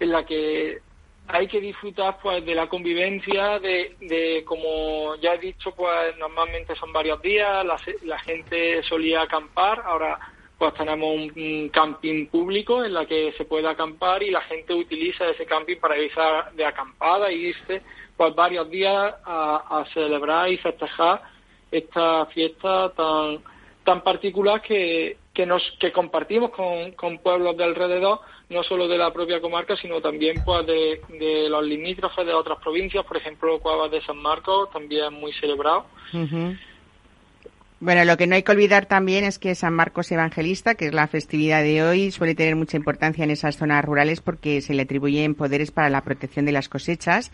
[0.00, 0.80] en la que
[1.28, 6.74] hay que disfrutar pues de la convivencia, de, de como ya he dicho, pues normalmente
[6.76, 10.18] son varios días, la, la gente solía acampar, ahora
[10.58, 15.28] pues tenemos un, camping público en la que se puede acampar y la gente utiliza
[15.28, 16.20] ese camping para irse
[16.54, 17.82] de acampada y irse
[18.16, 21.22] pues varios días a, a celebrar y festejar
[21.70, 23.42] esta fiesta tan
[23.84, 28.20] tan particular que, que nos que compartimos con, con pueblos de alrededor
[28.52, 33.04] no solo de la propia comarca, sino también pues de, los limítrofes de otras provincias,
[33.04, 35.86] por ejemplo, Cuevas de San Marcos, también muy celebrado.
[37.84, 40.94] Bueno, lo que no hay que olvidar también es que San Marcos Evangelista, que es
[40.94, 44.82] la festividad de hoy, suele tener mucha importancia en esas zonas rurales porque se le
[44.82, 47.32] atribuyen poderes para la protección de las cosechas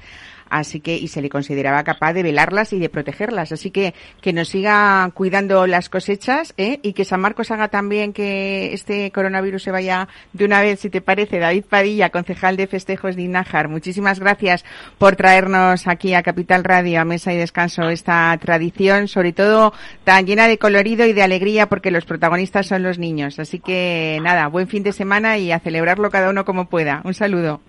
[0.50, 3.52] así que y se le consideraba capaz de velarlas y de protegerlas.
[3.52, 6.80] Así que que nos siga cuidando las cosechas ¿eh?
[6.82, 10.90] y que San Marcos haga también que este coronavirus se vaya de una vez, si
[10.90, 11.38] te parece.
[11.38, 14.64] David Padilla, concejal de festejos de Inájar, muchísimas gracias
[14.98, 19.72] por traernos aquí a Capital Radio, a Mesa y Descanso, esta tradición, sobre todo
[20.04, 23.38] tan llena de colorido y de alegría porque los protagonistas son los niños.
[23.38, 27.02] Así que nada, buen fin de semana y a celebrarlo cada uno como pueda.
[27.04, 27.60] Un saludo.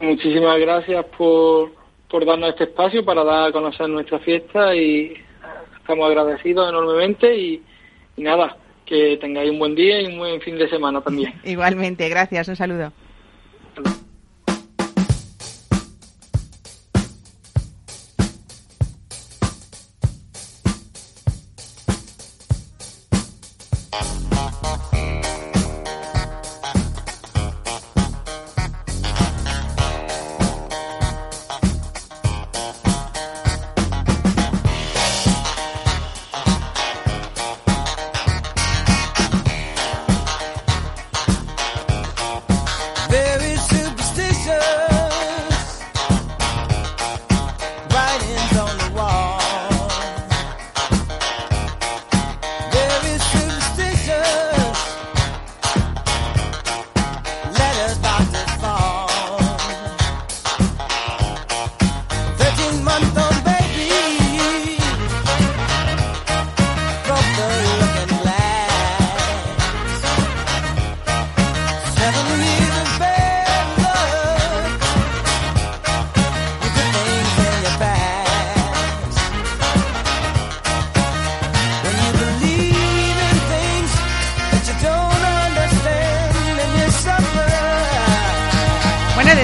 [0.00, 1.72] Muchísimas gracias por,
[2.08, 5.14] por darnos este espacio para dar a conocer nuestra fiesta y
[5.80, 7.62] estamos agradecidos enormemente y,
[8.16, 11.34] y nada, que tengáis un buen día y un buen fin de semana también.
[11.44, 12.92] Igualmente, gracias, un saludo.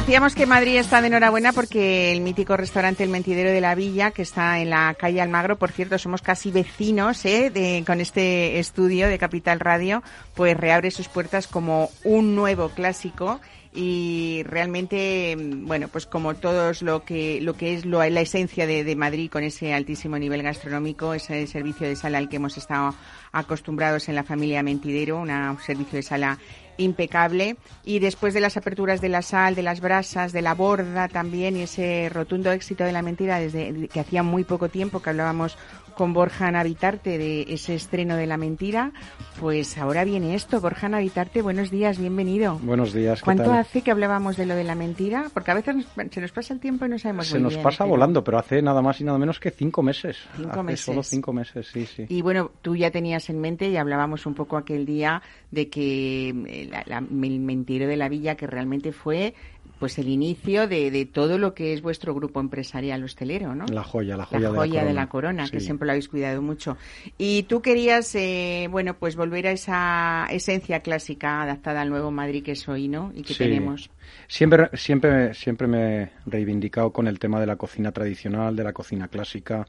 [0.04, 4.10] Decíamos que Madrid está de enhorabuena porque el mítico restaurante El Mentidero de la Villa,
[4.10, 7.48] que está en la calle Almagro, por cierto, somos casi vecinos ¿eh?
[7.48, 10.02] de, con este estudio de Capital Radio,
[10.34, 13.40] pues reabre sus puertas como un nuevo clásico
[13.76, 18.84] y realmente bueno pues como todos lo que lo que es lo, la esencia de,
[18.84, 22.94] de Madrid con ese altísimo nivel gastronómico ese servicio de sala al que hemos estado
[23.32, 26.38] acostumbrados en la familia Mentidero una- un servicio de sala
[26.76, 27.56] impecable.
[27.84, 31.56] Y después de las aperturas de la sal, de las brasas, de la borda también
[31.56, 35.56] y ese rotundo éxito de la mentira desde que hacía muy poco tiempo que hablábamos
[35.94, 38.92] con Borja Navitarte de ese estreno de la mentira,
[39.40, 40.60] pues ahora viene esto.
[40.60, 42.58] Borja Navitarte, buenos días, bienvenido.
[42.62, 43.58] Buenos días, ¿qué ¿Cuánto tal?
[43.58, 45.30] hace que hablábamos de lo de la mentira?
[45.32, 47.52] Porque a veces nos- se nos pasa el tiempo y no sabemos Se muy nos
[47.54, 50.18] bien, pasa pero- volando, pero hace nada más y nada menos que cinco meses.
[50.36, 50.80] Cinco hace meses.
[50.84, 52.06] solo cinco meses, sí, sí.
[52.08, 56.28] Y bueno, tú ya tenías en mente y hablábamos un poco aquel día de que
[56.30, 59.34] eh, la- la- el mentiro de la villa que realmente fue
[59.84, 63.66] pues el inicio de, de todo lo que es vuestro grupo empresarial hostelero, ¿no?
[63.66, 65.42] La joya, la La joya, joya de la corona.
[65.42, 66.78] corona, que siempre lo habéis cuidado mucho.
[67.18, 72.42] Y tú querías, eh, bueno, pues volver a esa esencia clásica adaptada al nuevo Madrid
[72.42, 73.12] que es hoy, ¿no?
[73.14, 73.40] Y que Sí.
[73.44, 73.90] tenemos.
[74.26, 78.72] Siempre, siempre, siempre me he reivindicado con el tema de la cocina tradicional, de la
[78.72, 79.66] cocina clásica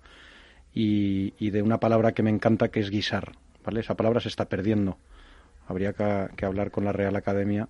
[0.74, 3.34] y, y de una palabra que me encanta que es guisar,
[3.66, 3.82] ¿vale?
[3.82, 4.98] Esa palabra se está perdiendo.
[5.68, 7.68] Habría que, que hablar con la Real Academia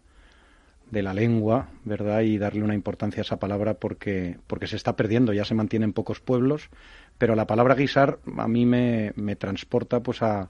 [0.91, 2.21] de la lengua, ¿verdad?
[2.21, 5.85] Y darle una importancia a esa palabra porque, porque se está perdiendo, ya se mantiene
[5.85, 6.69] en pocos pueblos,
[7.17, 10.49] pero la palabra guisar a mí me, me transporta pues a,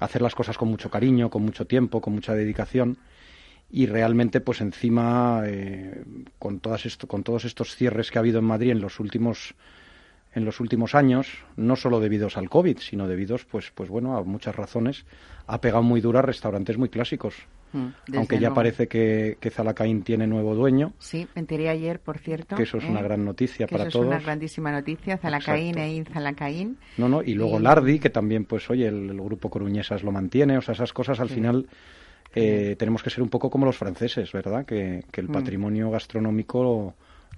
[0.00, 2.98] hacer las cosas con mucho cariño, con mucho tiempo, con mucha dedicación
[3.70, 6.02] y realmente pues encima eh,
[6.38, 9.54] con todas esto, con todos estos cierres que ha habido en Madrid en los últimos
[10.32, 14.22] en los últimos años, no solo debidos al COVID, sino debidos pues pues bueno, a
[14.22, 15.04] muchas razones,
[15.46, 17.34] ha pegado muy duro a restaurantes muy clásicos.
[17.72, 18.54] Mm, desde Aunque ya luego.
[18.56, 22.56] parece que, que Zalacaín tiene nuevo dueño, Sí, me enteré ayer, por cierto.
[22.56, 22.88] que eso es ¿eh?
[22.88, 24.24] una gran noticia que para eso es una todos.
[24.24, 26.78] grandísima noticia, Zalacaín e Inzalacaín.
[26.98, 30.10] No, no, y luego Y- Lardi, que también, pues, oye, el, el grupo Coruñesas lo
[30.12, 31.34] mantiene, o sea, esas cosas al Sí.
[31.36, 31.68] final
[32.34, 34.64] eh, tenemos que ser un poco como los franceses, ¿verdad?
[34.64, 35.32] Que, que el Mm.
[35.32, 36.94] patrimonio gastronómico lo,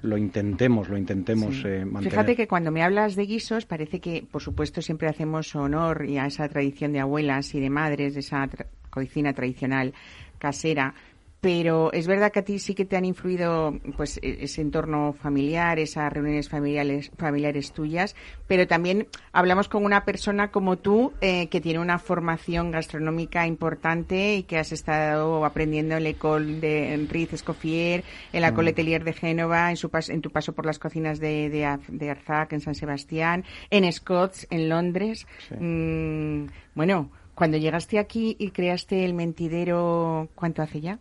[0.08, 1.62] lo intentemos, lo intentemos Sí.
[1.66, 2.10] eh, mantener.
[2.10, 6.18] Fíjate que cuando me hablas de guisos parece que, por supuesto, siempre hacemos honor y
[6.18, 9.94] a esa tradición de abuelas y de madres, de esa tra- cocina tradicional
[10.38, 10.94] casera,
[11.40, 15.12] pero es verdad que a ti sí que te han influido pues e- ese entorno
[15.12, 18.14] familiar, esas reuniones familiares, familiares tuyas,
[18.46, 24.36] pero también hablamos con una persona como tú eh, que tiene una formación gastronómica importante
[24.36, 29.02] y que has estado aprendiendo en la École de Riz Escoffier, en la École Hôtelier
[29.02, 31.50] de Génova, en, su pas- en tu paso por las cocinas de,
[31.88, 35.26] de Arzac, en San Sebastián, en Scots, en Londres.
[35.58, 40.98] Mm, bueno, cuando llegaste aquí y creaste el mentidero, ¿cuánto hace ya?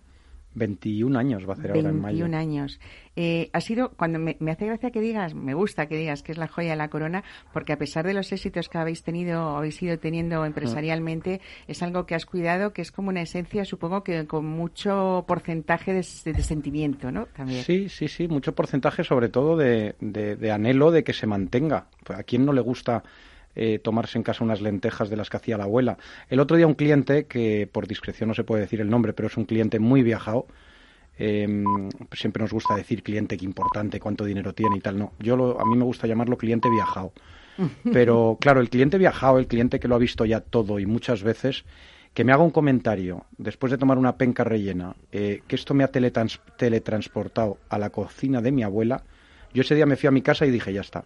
[0.53, 2.25] 21 años va a hacer ahora en mayo.
[2.25, 2.79] 21 años.
[3.15, 6.33] Eh, ha sido, cuando me, me hace gracia que digas, me gusta que digas que
[6.33, 9.55] es la joya de la corona, porque a pesar de los éxitos que habéis tenido,
[9.55, 14.03] habéis ido teniendo empresarialmente, es algo que has cuidado, que es como una esencia, supongo
[14.03, 17.27] que con mucho porcentaje de, sentimiento, ¿no?
[17.27, 17.63] También.
[17.63, 21.87] Sí, sí, sí, mucho porcentaje sobre todo de, de- de anhelo de que se mantenga.
[22.03, 23.03] Pues, ¿A quién no le gusta
[23.55, 25.97] eh, tomarse en casa unas lentejas de las que hacía la abuela?
[26.29, 29.27] El otro día un cliente, que por discreción no se puede decir el nombre, pero
[29.27, 30.47] es un cliente muy viajado,
[31.17, 31.47] eh,
[32.13, 35.13] siempre nos gusta decir cliente que importante, cuánto dinero tiene y tal, no.
[35.19, 37.13] Yo lo- a mí me gusta llamarlo cliente viajado.
[37.93, 41.23] Pero claro, el cliente viajado, el cliente que lo ha visto ya todo y muchas
[41.23, 41.65] veces,
[42.13, 45.83] que me haga un comentario después de tomar una penca rellena, eh, que esto me
[45.83, 49.03] ha teletrans- teletransportado a la cocina de mi abuela,
[49.53, 51.03] yo ese día me fui a mi casa y dije, ya está,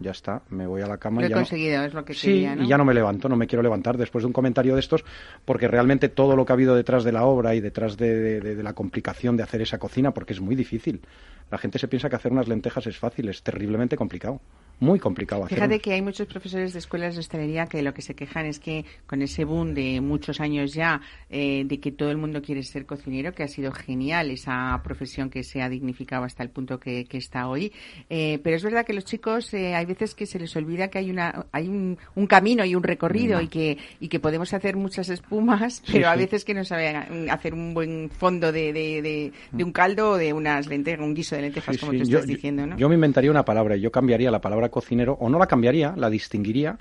[0.00, 1.20] ya está, me voy a la cama.
[1.20, 2.64] Lo he ya no- conseguido, es lo que Sí, quería, ¿no?
[2.64, 5.04] y ya no me levanto, no me quiero levantar después de un comentario de estos,
[5.44, 8.40] porque realmente todo lo que ha habido detrás de la obra y detrás de, de-
[8.40, 11.02] de- de la complicación de hacer esa cocina, porque es muy difícil.
[11.50, 14.40] La gente se piensa que hacer unas lentejas es fácil, es terriblemente complicado,
[14.78, 15.58] muy complicado hacer.
[15.58, 18.58] Fíjate que hay muchos profesores de escuelas de hostelería que lo que se quejan es
[18.60, 22.62] que con ese boom de muchos años ya eh, de que todo el mundo quiere
[22.62, 26.78] ser cocinero, que ha sido genial esa profesión que se ha dignificado hasta el punto
[26.80, 27.72] que, que está hoy,
[28.08, 30.98] eh, pero es verdad que los chicos eh, hay veces que se les olvida que
[30.98, 34.76] hay una hay un, un camino y un recorrido y que y que podemos hacer
[34.76, 36.20] muchas espumas, pero a sí.
[36.20, 40.16] veces que no saben hacer un buen fondo de, de, de- de un caldo o
[40.16, 42.76] de unas lentejas, un guiso de lentejas, Sí, como sí, tú yo- estás diciendo, ¿no?
[42.76, 45.94] Yo me inventaría una palabra y yo cambiaría la palabra cocinero, o no la cambiaría,
[45.96, 46.78] la distinguiría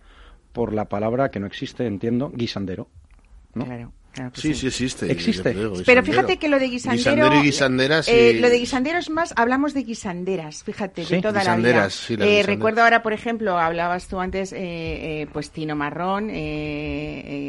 [0.54, 2.88] por la palabra que no existe, entiendo, guisandero.
[3.56, 3.66] ¿no?
[3.66, 5.12] Claro, claro Sí, sí existe.
[5.12, 5.54] Existe.
[5.54, 6.04] creo, Pero guisandero.
[6.04, 6.98] fíjate que lo de guisandero...
[7.16, 8.12] Guisandero y guisandera, sí.
[8.14, 11.68] eh, lo de guisanderos más, hablamos de guisanderas, fíjate, de Sí, toda la vida.
[11.70, 12.46] guisanderas, Eh, guisanderas.
[12.46, 14.58] recuerdo ahora, por ejemplo, hablabas tú antes, eh,
[15.22, 16.36] eh, pues Tino Marrón, eh,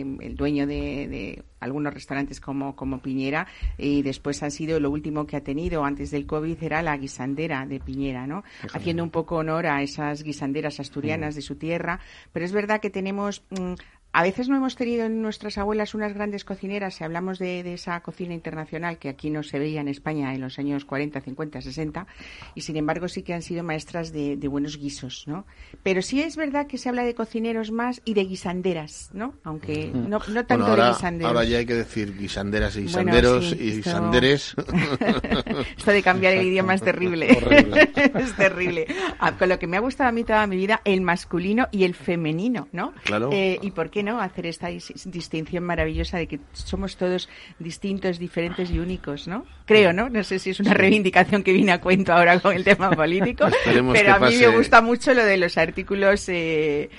[0.00, 3.46] eh, el dueño de, de algunos restaurantes como, como Piñera,
[3.78, 7.66] y después ha sido lo último que ha tenido antes del COVID era la guisandera
[7.66, 8.42] de Piñera, ¿no?
[8.72, 12.00] Haciendo un poco honor a esas guisanderas asturianas de su tierra.
[12.32, 13.42] Pero es verdad que tenemos...
[13.50, 13.74] mm,
[14.12, 17.74] a veces no hemos tenido en nuestras abuelas unas grandes cocineras, si hablamos de, de
[17.74, 21.60] esa cocina internacional que aquí no se veía en España en los años 40, 50,
[21.60, 22.06] 60,
[22.54, 25.46] y sin embargo sí que han sido maestras de, de buenos guisos, ¿no?
[25.82, 29.34] Pero sí es verdad que se habla de cocineros más y de guisanderas, ¿no?
[29.44, 31.28] Aunque no, no tanto Bueno, ahora, de guisanderos.
[31.32, 34.54] ahora ya hay que decir guisanderas y Bueno, guisanderos sí, y esto- guisanderes.
[35.76, 37.28] Esto de cambiar el idioma es terrible.
[37.36, 37.90] Horrible.
[38.18, 38.86] es terrible.
[39.18, 41.84] Ah, con lo que me ha gustado a mí toda mi vida, el masculino y
[41.84, 42.92] el femenino, ¿no?
[43.04, 43.30] Claro.
[43.32, 48.18] Eh, y por qué no hacer esta dis- distinción maravillosa de que somos todos distintos,
[48.18, 49.44] diferentes y únicos, ¿no?
[49.66, 50.08] Creo, ¿no?
[50.08, 53.46] No sé si es una reivindicación que viene a cuento ahora con el tema político,
[53.48, 56.90] Esperemos pero a mí me gusta mucho lo de los artículos eh,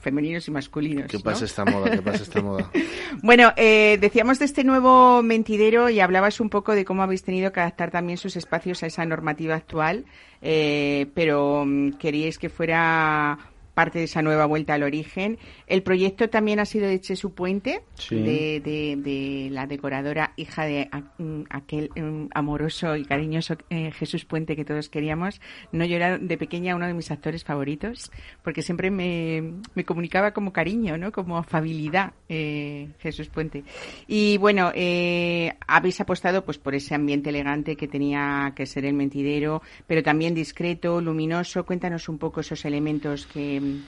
[0.00, 1.06] femeninos y masculinos.
[1.06, 1.22] que ¿no?
[1.22, 2.70] pase esta moda, que pase esta moda.
[3.22, 7.52] Bueno, eh, decíamos de este nuevo mentidero y hablabas un poco de cómo habéis tenido
[7.52, 10.06] que adaptar también sus espacios a esa normativa actual,
[10.40, 13.38] eh, pero mm, queríais que fuera
[13.74, 15.38] parte de esa nueva vuelta al origen.
[15.72, 18.14] El proyecto también ha sido de Chesu Puente, Sí.
[18.16, 24.26] de, de- de la decoradora hija de mm, aquel mm, amoroso y cariñoso eh, Jesús
[24.26, 25.40] Puente que todos queríamos.
[25.72, 28.10] No yo era de pequeña uno de mis actores favoritos,
[28.44, 31.10] porque siempre me, me comunicaba como cariño, ¿no?
[31.10, 33.64] Como afabilidad, eh, Jesús Puente.
[34.06, 38.92] Y bueno, eh, habéis apostado pues por ese ambiente elegante que tenía que ser el
[38.92, 41.64] mentidero, pero también discreto, luminoso.
[41.64, 43.80] Cuéntanos un poco esos elementos que...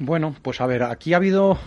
[0.00, 1.58] Bueno, pues a ver, aquí ha habido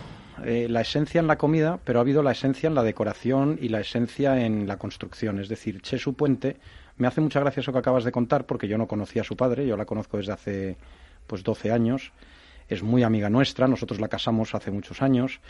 [0.42, 3.68] eh, la esencia en la comida, pero ha habido la esencia en la decoración y
[3.68, 5.38] la esencia en la construcción.
[5.38, 6.56] Es decir, Chesu Puente,
[6.96, 9.36] me hace mucha gracia eso que acabas de contar, porque yo no conocía a su
[9.36, 10.76] padre, yo la conozco desde hace
[11.26, 12.12] pues 12 años.
[12.70, 15.40] Es muy amiga nuestra, nosotros la casamos hace muchos años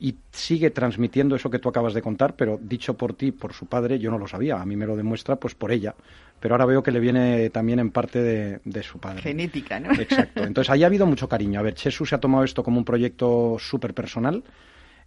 [0.00, 3.66] y sigue transmitiendo eso que tú acabas de contar, pero dicho por ti, por su
[3.66, 4.60] padre, yo no lo sabía.
[4.60, 5.94] A mí me lo demuestra pues por ella,
[6.40, 9.20] pero ahora veo que le viene también en parte de, de su padre.
[9.20, 9.92] Genética, ¿no?
[9.92, 10.42] Exacto.
[10.42, 11.60] Entonces ahí ha habido mucho cariño.
[11.60, 14.42] A ver, Chesu se ha tomado esto como un proyecto súper personal.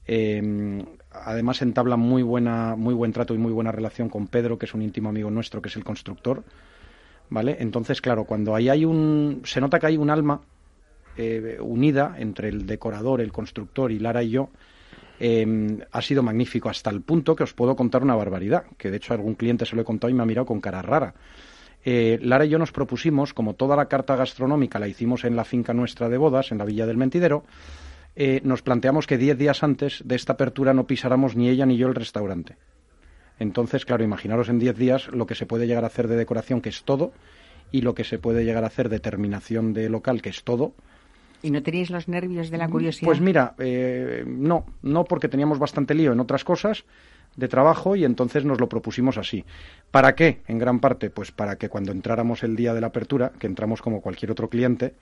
[0.05, 4.67] Eh, además entabla muy buena, muy buen trato y muy buena relación con Pedro, que
[4.67, 6.43] es un íntimo amigo nuestro, que es el constructor.
[7.29, 7.57] ¿Vale?
[7.59, 9.41] Entonces, claro, cuando ahí hay un.
[9.43, 10.41] se nota que hay un alma
[11.17, 14.49] eh, unida entre el decorador, el constructor y Lara y yo.
[15.19, 18.97] Eh, ha sido magnífico hasta el punto que os puedo contar una barbaridad, que de
[18.97, 21.13] hecho a algún cliente se lo he contado y me ha mirado con cara rara.
[21.85, 25.43] Eh, Lara y yo nos propusimos, como toda la carta gastronómica la hicimos en la
[25.43, 27.43] finca nuestra de bodas, en la Villa del Mentidero,
[28.15, 31.77] eh, nos planteamos que diez días antes de esta apertura no pisáramos ni ella ni
[31.77, 32.57] yo el restaurante.
[33.39, 36.61] Entonces, claro, imaginaros en diez días lo que se puede llegar a hacer de decoración,
[36.61, 37.11] que es todo,
[37.71, 40.73] y lo que se puede llegar a hacer de terminación de local, que es todo.
[41.43, 43.05] ¿Y no teníais los nervios de la curiosidad?
[43.05, 46.85] Pues mira, eh, no, no porque teníamos bastante lío en otras cosas
[47.35, 49.43] de trabajo y entonces nos lo propusimos así.
[49.91, 50.41] ¿Para qué?
[50.47, 53.81] En gran parte, pues para que cuando entráramos el día de la apertura, que entramos
[53.81, 54.95] como cualquier otro cliente,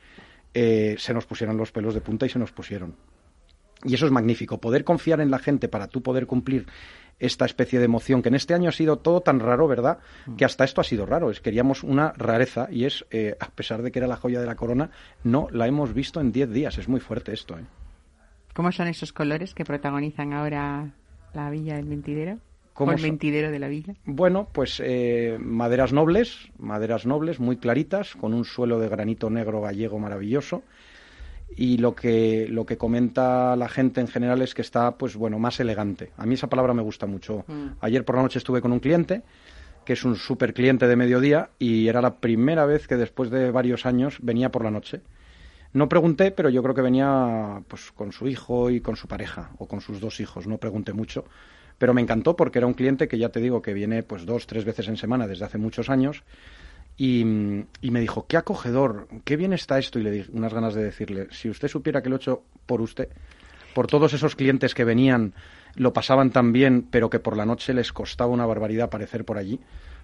[0.54, 2.96] eh, se nos pusieran los pelos de punta y se nos pusieron.
[3.84, 6.66] Y eso es magnífico, poder confiar en la gente para tú poder cumplir
[7.22, 10.00] esta especie de emoción, que en este año ha sido todo tan raro, ¿verdad?
[10.38, 11.30] Que hasta esto ha sido raro.
[11.30, 14.48] Es, queríamos una rareza y es, eh, a pesar de que era la joya de
[14.48, 14.90] la corona,
[15.24, 16.78] no la hemos visto en 10 días.
[16.78, 17.64] Es muy fuerte esto, ¿eh?
[18.54, 20.92] ¿Cómo son esos colores que protagonizan ahora
[21.34, 22.40] la villa del mentidero?
[22.74, 23.10] ¿Cómo ¿O el son?
[23.10, 23.94] mentidero de la villa?
[24.06, 29.62] Bueno, pues eh, maderas nobles, maderas nobles, muy claritas, con un suelo de granito negro
[29.62, 30.64] gallego maravilloso.
[31.56, 35.38] Y lo que, lo que comenta la gente en general es que está, pues bueno,
[35.38, 36.12] más elegante.
[36.18, 37.44] A mí esa palabra me gusta mucho.
[37.48, 37.68] Mm.
[37.82, 39.22] Ayer por la noche estuve con un cliente,
[39.86, 43.52] que es un super cliente de mediodía, y era la primera vez que después de
[43.52, 45.02] varios años venía por la noche.
[45.74, 49.52] No pregunté, pero yo creo que venía pues con su hijo y con su pareja,
[49.58, 51.26] o con sus dos hijos, no pregunté mucho.
[51.78, 54.48] Pero me encantó porque era un cliente que ya te digo que viene pues dos,
[54.48, 56.24] tres veces en semana desde hace muchos años.
[56.98, 57.22] Y,
[57.82, 59.98] y me dijo, qué acogedor, qué bien está esto.
[60.00, 62.82] Y le di unas ganas de decirle, si usted supiera que lo he hecho por
[62.82, 63.10] usted,
[63.74, 65.34] por todos esos clientes que venían,
[65.76, 69.38] lo pasaban tan bien, pero que por la noche les costaba una barbaridad aparecer por
[69.38, 69.60] allí,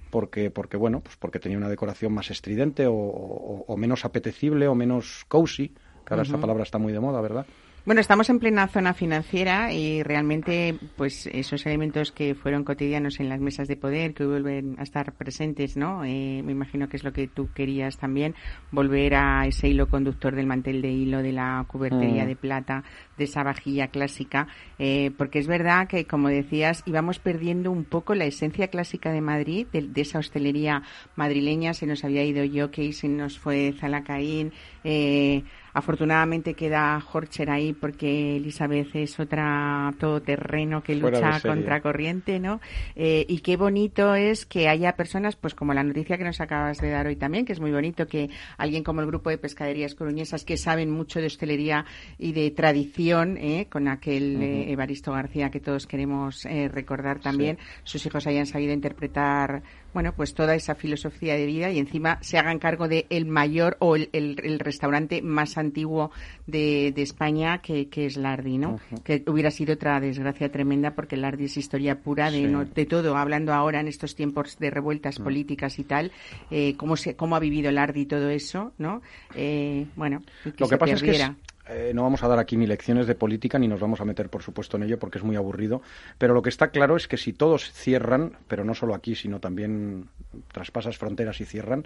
[0.10, 4.68] porque, porque bueno, pues porque tenía una decoración más estridente o, o- o menos apetecible
[4.68, 5.70] o menos cozy,
[6.06, 7.48] que ahora esta palabra está muy de moda, ¿verdad?
[7.88, 13.30] Bueno, estamos en plena zona financiera y realmente, pues esos elementos que fueron cotidianos en
[13.30, 16.04] las mesas de poder, que vuelven a estar presentes, ¿no?
[16.04, 18.36] Eh, me imagino que es lo que tú querías también,
[18.72, 22.28] volver a ese hilo conductor del mantel de hilo, de la cubertería Mm.
[22.28, 22.84] de plata,
[23.18, 28.16] de esa vajilla clásica, eh, porque es verdad que, como decías, íbamos perdiendo un poco
[28.16, 30.84] la esencia clásica de Madrid, de, de esa hostelería
[31.16, 34.52] madrileña, se nos había ido Jockey, se nos fue Zalacaín,
[34.84, 35.44] eh,
[35.78, 42.60] Afortunadamente queda Horcher ahí porque Elizabeth es otra todoterreno que lucha contra corriente, ¿no?
[42.96, 46.80] Eh, y qué bonito es que haya personas, pues como la noticia que nos acabas
[46.80, 49.94] de dar hoy también, que es muy bonito que alguien como el grupo de pescaderías
[49.94, 51.86] coruñesas que saben mucho de hostelería
[52.18, 53.68] y de tradición, ¿eh?
[53.70, 58.74] con aquel eh, Evaristo García que todos queremos eh, recordar también, sus hijos hayan sabido
[58.74, 59.62] interpretar
[59.94, 63.78] bueno, pues toda esa filosofía de vida y encima se hagan cargo de el mayor
[63.80, 66.12] o el, el- el restaurante más antiguo
[66.46, 68.80] de, de España, que, que es Lardi, ¿no?
[69.04, 72.46] Que hubiera sido otra desgracia tremenda porque Lardi es historia pura de, Sí.
[72.48, 76.12] no- de todo, hablando ahora en estos tiempos de revueltas políticas y tal,
[76.52, 79.02] eh, cómo, se, cómo ha vivido Lardi todo eso, ¿no?
[79.36, 81.32] Eh, bueno, y Lo se que pasa es que es-.
[81.70, 84.30] Eh, no vamos a dar aquí ni lecciones de política ni nos vamos a meter,
[84.30, 85.82] por supuesto, en ello porque es muy aburrido.
[86.18, 89.40] Pero lo que está claro es que si todos cierran, pero no solo aquí, sino
[89.40, 90.10] también
[90.52, 91.86] traspasas fronteras y cierran,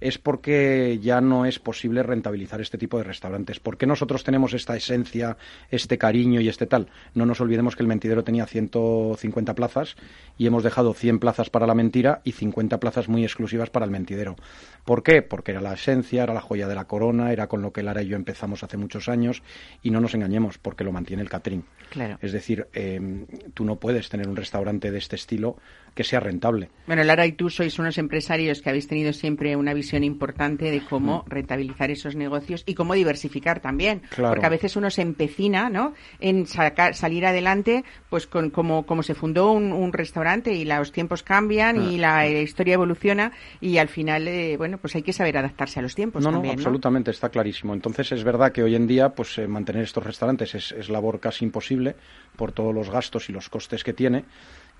[0.00, 3.60] es porque ya no es posible rentabilizar este tipo de restaurantes.
[3.60, 5.36] ¿Por qué nosotros tenemos esta esencia,
[5.70, 6.88] este cariño y este tal?
[7.14, 9.96] No nos olvidemos que el mentidero tenía 150 plazas
[10.38, 13.90] y hemos dejado 100 plazas para la mentira y 50 plazas muy exclusivas para el
[13.90, 14.36] mentidero.
[14.84, 15.22] ¿Por qué?
[15.22, 18.02] Porque era la esencia, era la joya de la corona, era con lo que Lara
[18.02, 19.42] y yo empezamos hace muchos años
[19.82, 21.64] y no nos engañemos, porque lo mantiene el catering.
[21.90, 22.18] Claro.
[22.22, 25.56] Es decir, eh, tú no puedes tener un restaurante de este estilo
[25.94, 26.70] que sea rentable.
[26.86, 30.80] Bueno, Lara y tú sois unos empresarios que habéis tenido siempre una visión importante de
[30.80, 34.02] cómo rentabilizar esos negocios y cómo diversificar también.
[34.10, 34.34] Claro.
[34.34, 35.94] Porque a veces uno se empecina, ¿no?
[36.20, 40.92] En sacar, salir adelante, pues con como, como se fundó un, un restaurante y los
[40.92, 45.12] tiempos cambian y la, eh, historia evoluciona y al final, eh, bueno, pues hay que
[45.12, 46.60] saber adaptarse a los tiempos no, no, también, ¿no?
[46.60, 47.74] absolutamente, está clarísimo.
[47.74, 51.20] Entonces es verdad que hoy en día pues eh, mantener estos restaurantes es, es labor
[51.20, 51.96] casi imposible
[52.36, 54.24] por todos los gastos y los costes que tiene.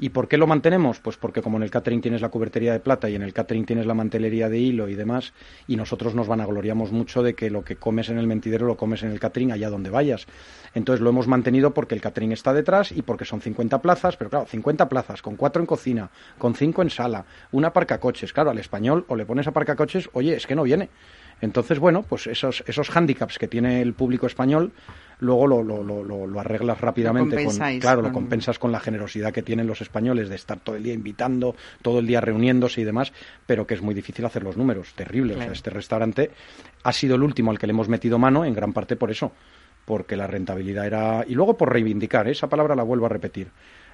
[0.02, 0.98] ¿Y por qué lo mantenemos?
[0.98, 3.66] Pues porque como en el catering tienes la cubertería de plata y en el catering
[3.66, 5.34] tienes la mantelería de hilo y demás,
[5.68, 9.02] y nosotros nos vanagloriamos mucho de que lo que comes en el mentidero lo comes
[9.02, 10.26] en el catering allá donde vayas.
[10.74, 14.30] Entonces lo hemos mantenido porque el catering está detrás y porque son 50 plazas, pero
[14.30, 18.32] claro, 50 plazas, con cuatro en cocina, con cinco en sala, una aparcacoches.
[18.32, 20.88] Claro, al español o le pones aparcacoches, oye, es que no viene.
[21.42, 24.72] Entonces, bueno, pues esos, esos hándicaps que tiene el público español,
[25.20, 27.44] luego lo, lo, lo, lo- lo arreglas rápidamente.
[27.44, 30.82] con, claro, lo compensas con la generosidad que tienen los españoles de estar todo el
[30.82, 33.12] día invitando, todo el día reuniéndose y demás,
[33.46, 34.92] pero que es muy difícil hacer los números.
[34.94, 35.34] Terrible.
[35.34, 36.30] O sea, este restaurante
[36.82, 39.32] ha sido el último al que le hemos metido mano, en gran parte por eso
[39.84, 41.24] porque la rentabilidad era...
[41.26, 42.32] Y luego por reivindicar, ¿eh?
[42.32, 43.48] esa palabra la vuelvo a repetir.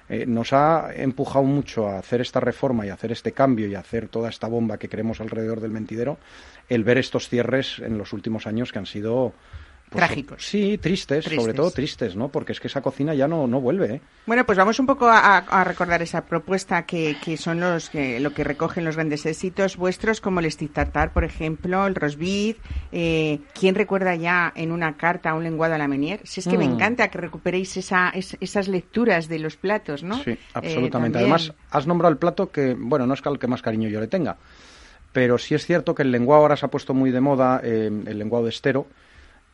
[0.09, 3.73] Eh, nos ha empujado mucho a hacer esta reforma y a hacer este cambio y
[3.73, 6.17] a hacer toda esta bomba que queremos alrededor del mentidero,
[6.69, 9.33] el ver estos cierres en los últimos años que han sido
[9.89, 10.45] pues, Trágicos.
[10.45, 11.41] Sí, tristes, Tristes.
[11.41, 12.27] sobre todo tristes, ¿no?
[12.29, 14.01] Porque es que esa cocina ya no, no vuelve, ¿eh?
[14.25, 18.19] Bueno, pues vamos un poco a, a recordar esa propuesta que, que son los que
[18.19, 22.57] lo que recogen los grandes éxitos vuestros, como el stick tartar, por ejemplo, el rosbif.
[22.91, 26.19] Eh, ¿Quién recuerda ya en una carta un lenguado a la menier?
[26.25, 26.73] Si es que me Mm.
[26.73, 30.21] encanta que recuperéis esa, es- esas lecturas de los platos, ¿no?
[30.23, 31.17] Sí, Eh, absolutamente.
[31.17, 34.07] Además, has nombrado el plato que, bueno, no es al que más cariño yo le
[34.07, 34.35] tenga,
[35.13, 37.87] pero sí es cierto que el lenguado ahora se ha puesto muy de moda, eh,
[38.05, 38.87] el lenguado de estero,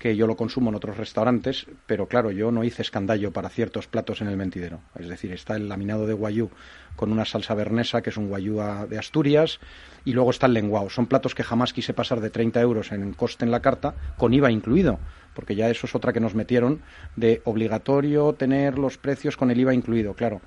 [0.03, 3.87] que yo lo consumo en otros restaurantes, pero claro, yo no hice escandallo para ciertos
[3.87, 4.81] platos en el mentidero.
[4.99, 6.49] Es decir, está el laminado de guayú
[6.97, 9.61] con una salsa bernesa, que es un guayú de Asturias,
[10.03, 10.89] y luego está el lenguado.
[10.89, 14.33] Son platos que jamás quise pasar de 30 euros en coste en la carta, con
[14.33, 14.99] IVA incluido,
[15.33, 16.81] porque ya eso es otra que nos metieron
[17.15, 20.41] de obligatorio tener los precios con el IVA incluido, claro.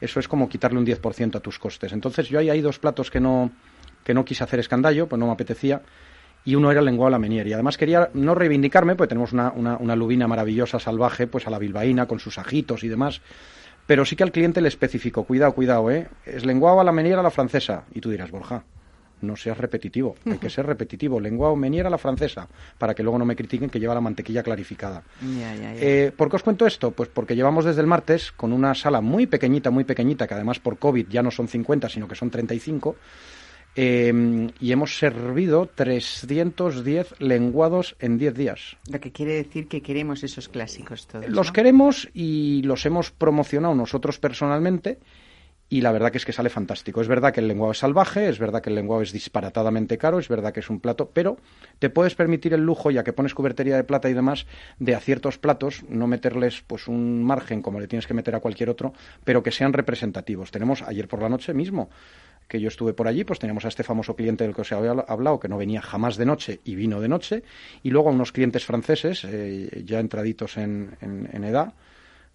[0.00, 1.92] Eso es como quitarle un 10% a tus costes.
[1.92, 3.52] Entonces yo ahí hay dos platos que no,
[4.02, 5.82] que no quise hacer escandallo, pues no me apetecía,
[6.46, 7.46] y uno era el lenguado a la menier.
[7.48, 11.50] Y además quería no reivindicarme, pues tenemos una, una, una lubina maravillosa, salvaje, pues a
[11.50, 13.20] la bilbaína, con sus ajitos y demás.
[13.86, 16.08] Pero sí que al cliente le especificó, cuidado, cuidado, ¿eh?
[16.24, 17.84] Es lenguado a la menier a la francesa.
[17.92, 18.62] Y tú dirás, Borja,
[19.22, 21.18] no seas repetitivo, hay que ser repetitivo.
[21.18, 24.44] Lenguado menier a la francesa, para que luego no me critiquen que lleva la mantequilla
[24.44, 25.02] clarificada.
[25.80, 26.92] Eh, ¿Por qué os cuento esto?
[26.92, 30.60] Pues porque llevamos desde el martes con una sala muy pequeñita, muy pequeñita, que además
[30.60, 32.96] por COVID ya no son 50, sino que son 35,
[33.76, 38.76] eh, y hemos servido 310 lenguados en 10 días.
[38.90, 41.28] Lo que quiere decir que queremos esos clásicos todos.
[41.28, 41.52] Los ¿no?
[41.52, 44.98] queremos y los hemos promocionado nosotros personalmente
[45.68, 47.00] y la verdad que es que sale fantástico.
[47.00, 50.18] Es verdad que el lenguado es salvaje, es verdad que el lenguado es disparatadamente caro,
[50.18, 51.38] es verdad que es un plato, pero
[51.78, 54.46] te puedes permitir el lujo, ya que pones cubertería de plata y demás,
[54.78, 58.40] de a ciertos platos no meterles pues un margen como le tienes que meter a
[58.40, 58.92] cualquier otro,
[59.24, 60.50] pero que sean representativos.
[60.50, 61.90] Tenemos ayer por la noche mismo
[62.48, 64.74] que yo estuve por allí, pues teníamos a este famoso cliente del que os he
[64.74, 67.42] habla- hablado, que no venía jamás de noche y vino de noche,
[67.82, 71.74] y luego a unos clientes franceses, eh, ya entraditos en, en- en edad,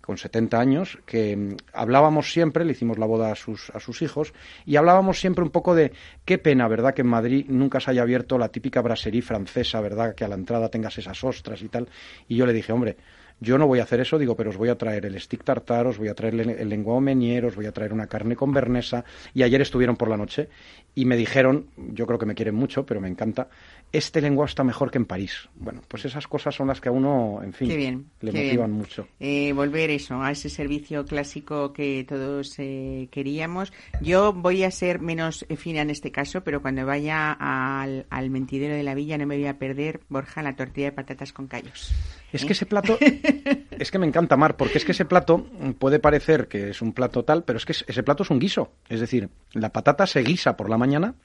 [0.01, 4.01] con 70 años, que mm, hablábamos siempre, le hicimos la boda a sus, a sus
[4.01, 4.33] hijos,
[4.65, 5.91] y hablábamos siempre un poco de
[6.25, 10.15] qué pena, ¿verdad?, que en Madrid nunca se haya abierto la típica brasserie francesa, ¿verdad?,
[10.15, 11.87] que a la entrada tengas esas ostras y tal.
[12.27, 12.97] Y yo le dije, hombre,
[13.41, 15.87] yo no voy a hacer eso, digo, pero os voy a traer el stick tartar,
[15.87, 17.01] os voy a traer el, el lenguado
[17.47, 19.03] os voy a traer una carne con bernesa.
[19.33, 20.47] Y ayer estuvieron por la noche
[20.93, 23.49] y me dijeron, yo creo que me quieren mucho, pero me encanta,
[23.91, 25.49] este lenguado está mejor que en París.
[25.55, 28.71] Bueno, pues esas cosas son las que a uno, en fin, bien, le motivan bien.
[28.71, 29.07] mucho.
[29.19, 33.73] Eh, volver eso, a ese servicio clásico que todos eh, queríamos.
[34.01, 38.29] Yo voy a ser menos eh, fina en este caso, pero cuando vaya al, al
[38.29, 41.47] mentidero de la villa no me voy a perder, Borja, la tortilla de patatas con
[41.47, 41.91] callos.
[42.31, 42.47] Es ¿Eh?
[42.47, 42.97] que ese plato,
[43.71, 45.47] es que me encanta, Mar, porque es que ese plato
[45.79, 48.39] puede parecer que es un plato tal, pero es que es- ese plato es un
[48.39, 48.71] guiso.
[48.89, 51.15] Es decir, la patata se guisa por la mañana,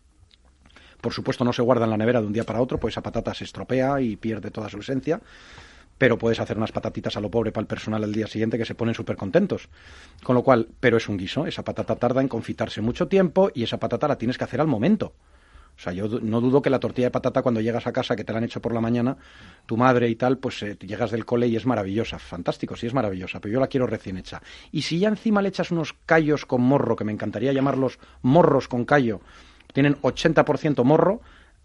[1.00, 3.02] por supuesto no se guarda en la nevera de un día para otro, pues esa
[3.02, 5.20] patata se estropea y pierde toda su esencia,
[5.98, 8.64] pero puedes hacer unas patatitas a lo pobre para el personal el día siguiente que
[8.64, 9.68] se ponen súper contentos.
[10.22, 13.62] Con lo cual, pero es un guiso, esa patata tarda en confitarse mucho tiempo y
[13.62, 15.14] esa patata la tienes que hacer al momento.
[15.76, 18.24] O sea, yo no dudo que la tortilla de patata cuando llegas a casa, que
[18.24, 19.16] te la han hecho por la mañana,
[19.66, 22.18] tu madre y tal, pues eh, llegas del cole y es maravillosa.
[22.18, 24.40] Fantástico, sí es maravillosa, pero yo la quiero recién hecha.
[24.72, 28.68] Y si ya encima le echas unos callos con morro, que me encantaría llamarlos morros
[28.68, 29.20] con callo,
[29.72, 31.20] tienen 80% morro,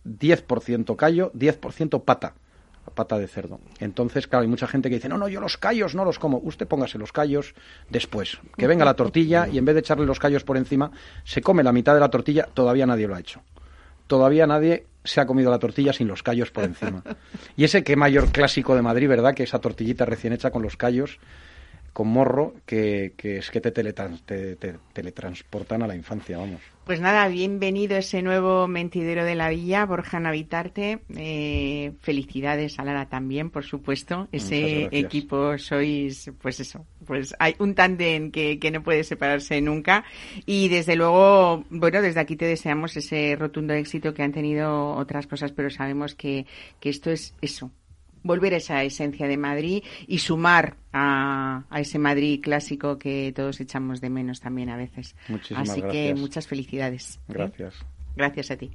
[0.06, 2.34] 10% callo, 10% pata
[2.96, 3.60] pata de cerdo.
[3.80, 6.40] Entonces, claro, hay mucha gente que dice, no, no, yo los callos no los como.
[6.40, 7.54] Usted póngase los callos
[7.90, 8.40] después.
[8.58, 10.92] Que venga la tortilla y en vez de echarle los callos por encima,
[11.24, 12.50] se come la mitad de la tortilla.
[12.54, 13.42] Todavía nadie lo ha hecho.
[14.12, 17.02] Todavía nadie se ha comido la tortilla sin los callos por encima.
[17.56, 19.34] Y ese qué mayor clásico de Madrid, ¿verdad?
[19.34, 21.18] Que esa tortillita recién hecha con los callos,
[21.94, 26.62] con morro, que, que es que te, teletrans- te- te- teletransportan a la infancia, vamos.
[26.86, 31.00] Pues nada, bienvenido ese nuevo mentidero de la villa, Borja Navitarte.
[31.16, 34.28] Eh, felicidades a Lara también, por supuesto.
[34.32, 40.04] Ese equipo sois, pues eso, pues hay un tándem que, que no puede separarse nunca.
[40.46, 45.28] Y desde luego, bueno, desde aquí te deseamos ese rotundo éxito que han tenido otras
[45.28, 46.46] cosas, pero sabemos que,
[46.80, 47.72] que esto es eso,
[48.24, 53.60] volver a esa esencia de Madrid y sumar a, a ese Madrid clásico que todos
[53.60, 55.16] echamos de menos también a veces.
[55.28, 57.20] Muchísimas Así que muchas felicidades.
[57.28, 57.34] ¿eh?
[57.34, 57.76] Gracias.
[58.16, 58.72] Gracias a ti.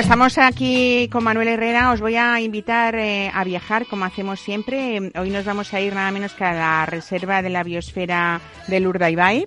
[0.00, 1.92] Estamos aquí con Manuel Herrera.
[1.92, 5.12] Os voy a invitar eh, a viajar, como hacemos siempre.
[5.14, 8.86] Hoy nos vamos a ir nada menos que a la reserva de la biosfera del
[8.86, 9.46] Urdaibai.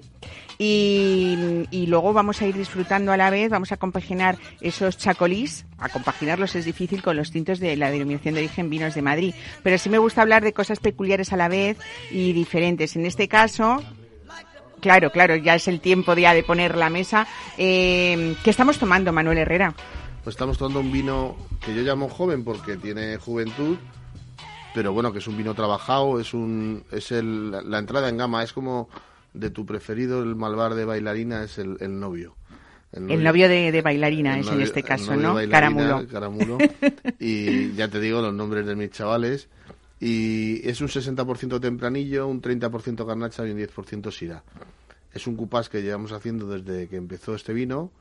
[0.60, 5.66] Y, y luego vamos a ir disfrutando a la vez, vamos a compaginar esos chacolís,
[5.80, 9.34] a compaginarlos es difícil con los tintos de la denominación de origen vinos de Madrid,
[9.64, 11.80] pero sí me gusta hablar de cosas peculiares a la vez
[12.12, 12.96] y diferentes.
[12.96, 13.84] En este caso,
[14.82, 17.26] claro, claro, ya es el tiempo ya de poner la mesa.
[17.58, 19.74] Eh, ¿Qué estamos tomando, Manuel Herrera?
[20.24, 23.78] Pues estamos tomando un vino que yo llamo joven porque tiene juventud,
[24.74, 28.42] pero bueno, que es un vino trabajado, es un es el, la entrada en gama,
[28.42, 28.90] es como
[29.34, 32.36] de tu preferido, el malvar de bailarina es el, el novio.
[32.94, 35.52] El novio de, de bailarina es en este el caso, novio ¿no?
[35.52, 36.08] Caramulo.
[36.08, 36.58] Caramulo.
[37.20, 39.50] Y ya te digo los nombres de mis chavales.
[40.00, 44.44] Y es un 60% tempranillo, un 30% garnacha y un 10% sira.
[45.12, 47.92] Es un cupás que llevamos haciendo desde que empezó este vino,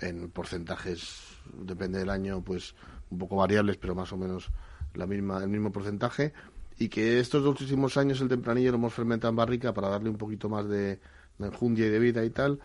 [0.00, 2.74] en porcentajes, depende del año, pues
[3.10, 4.50] un poco variables, pero más o menos
[4.94, 6.32] la misma, el mismo porcentaje.
[6.78, 10.08] Y que estos dos últimos años el tempranillo lo hemos fermentado en barrica para darle
[10.08, 11.00] un poquito más de,
[11.38, 12.60] de enjundia y de vida y tal.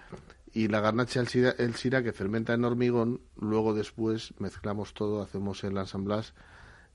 [0.53, 1.27] Y la garnacha, el
[1.75, 6.31] sira, que fermenta en hormigón, luego después mezclamos todo, hacemos el ensamblage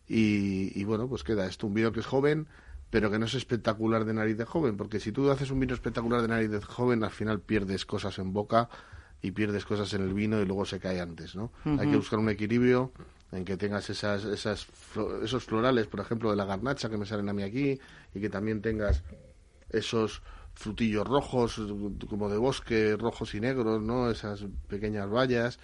[0.08, 2.46] y, y bueno, pues queda esto, un vino que es joven,
[2.88, 5.74] pero que no es espectacular de nariz de joven, porque si tú haces un vino
[5.74, 8.70] espectacular de nariz de joven, al final pierdes cosas en boca
[9.22, 11.52] y pierdes cosas en el vino y luego se cae antes, ¿no?
[11.64, 12.92] Hay que buscar un equilibrio
[13.32, 14.66] en que tengas esas, esas,
[15.22, 17.78] esos florales, por ejemplo, de la garnacha que me salen a mí aquí,
[18.14, 19.02] y que también tengas
[19.70, 20.22] esos
[20.54, 21.60] frutillos rojos,
[22.08, 24.10] como de bosque, rojos y negros, ¿no?
[24.10, 25.58] Esas pequeñas bayas,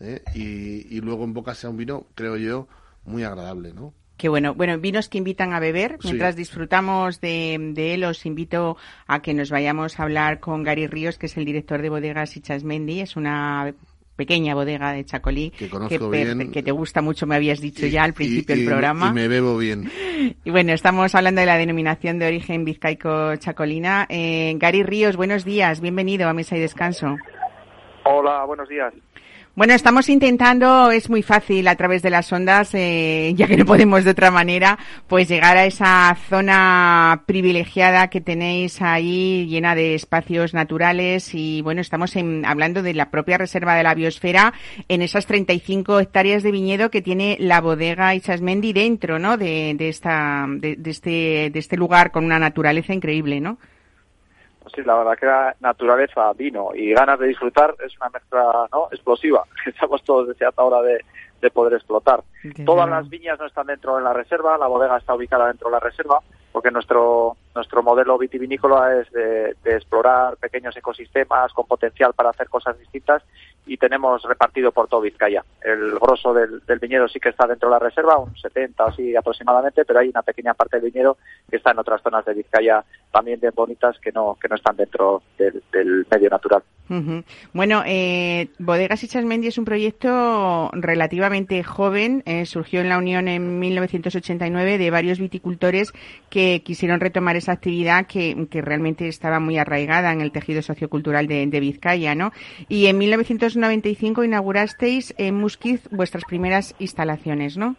[0.00, 0.22] ¿eh?
[0.34, 2.66] y, y luego en boca sea un vino, creo yo,
[3.04, 3.94] muy agradable, ¿no?
[4.22, 4.54] Qué bueno.
[4.54, 5.96] Bueno, vinos que invitan a beber.
[6.00, 6.06] Sí.
[6.06, 8.76] Mientras disfrutamos de, de él, os invito
[9.08, 12.36] a que nos vayamos a hablar con Gary Ríos, que es el director de bodegas
[12.36, 13.00] Ichasmendi.
[13.00, 13.74] Es una
[14.14, 16.52] pequeña bodega de Chacolí Que conozco bien.
[16.52, 19.08] que te gusta mucho, me habías dicho ya al principio y- del programa.
[19.08, 19.90] Y me bebo bien.
[20.44, 24.06] Y bueno, estamos hablando de la denominación de origen vizcaico chacolina.
[24.08, 27.16] Eh, Gary Ríos, buenos días, bienvenido a Mesa y Descanso.
[28.04, 28.94] Hola, buenos días.
[29.54, 33.66] Bueno, estamos intentando, es muy fácil a través de las ondas, eh, ya que no
[33.66, 34.78] podemos de otra manera,
[35.08, 41.82] pues llegar a esa zona privilegiada que tenéis ahí llena de espacios naturales y bueno,
[41.82, 44.54] estamos en- hablando de la propia reserva de la biosfera
[44.88, 49.36] en esas 35 hectáreas de viñedo que tiene la bodega Ichasmendi dentro, ¿no?
[49.36, 53.58] De, de esta, de, de este, de este lugar con una naturaleza increíble, ¿no?
[54.74, 58.88] Sí, la verdad que la naturaleza, vino y ganas de disfrutar es una mezcla ¿no?
[58.90, 61.04] explosiva que estamos todos deseando ahora de,
[61.40, 62.22] de poder explotar.
[62.64, 65.72] Todas las viñas no están dentro de la reserva, la bodega está ubicada dentro de
[65.72, 66.20] la reserva,
[66.52, 72.48] porque nuestro nuestro modelo vitivinícola es de, de explorar pequeños ecosistemas con potencial para hacer
[72.48, 73.22] cosas distintas
[73.66, 75.44] y tenemos repartido por todo Vizcaya.
[75.62, 78.88] El grosso del, del viñedo sí que está dentro de la reserva, un 70 o
[78.88, 81.16] así aproximadamente, pero hay una pequeña parte del viñedo
[81.48, 84.76] que está en otras zonas de Vizcaya también bien bonitas que no que no están
[84.76, 86.62] dentro del, del medio natural.
[87.54, 92.22] Bueno, eh, Bodegas Ichasmendi es un proyecto relativamente joven.
[92.26, 95.92] eh, surgió en la Unión en 1989 de varios viticultores
[96.28, 101.26] que quisieron retomar esa actividad que, que realmente estaba muy arraigada en el tejido sociocultural
[101.26, 102.32] de, de Vizcaya, ¿no?
[102.68, 107.76] Y en 1995 inaugurasteis en Musquiz vuestras primeras instalaciones, ¿no?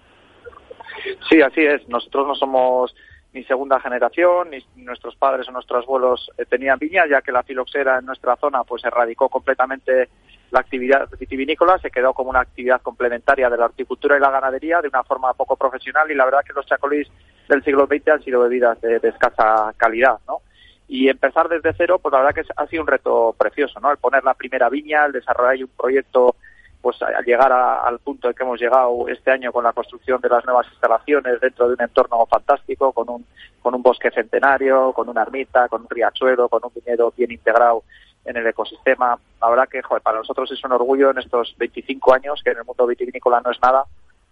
[1.29, 1.87] Sí, así es.
[1.87, 2.95] Nosotros no somos
[3.33, 7.43] ni segunda generación, ni nuestros padres o nuestros abuelos eh, tenían viñas, ya que la
[7.43, 10.09] filoxera en nuestra zona pues erradicó completamente
[10.51, 14.81] la actividad vitivinícola, se quedó como una actividad complementaria de la horticultura y la ganadería
[14.81, 17.07] de una forma poco profesional y la verdad que los chacolís
[17.49, 20.41] del siglo XX han sido bebidas de, de escasa calidad, ¿no?
[20.87, 23.89] Y empezar desde cero, pues la verdad que ha sido un reto precioso, ¿no?
[23.89, 26.35] El poner la primera viña, el desarrollar un proyecto
[26.83, 30.27] pues al llegar al punto en que hemos llegado este año con la construcción de
[30.27, 33.25] las nuevas instalaciones dentro de un entorno fantástico, con un,
[33.61, 37.83] con un bosque centenario, con una ermita, con un riachuelo, con un viñedo bien integrado
[38.25, 39.17] en el ecosistema.
[39.39, 42.65] La verdad que para nosotros es un orgullo en estos 25 años, que en el
[42.65, 43.85] mundo vitivinícola no es nada,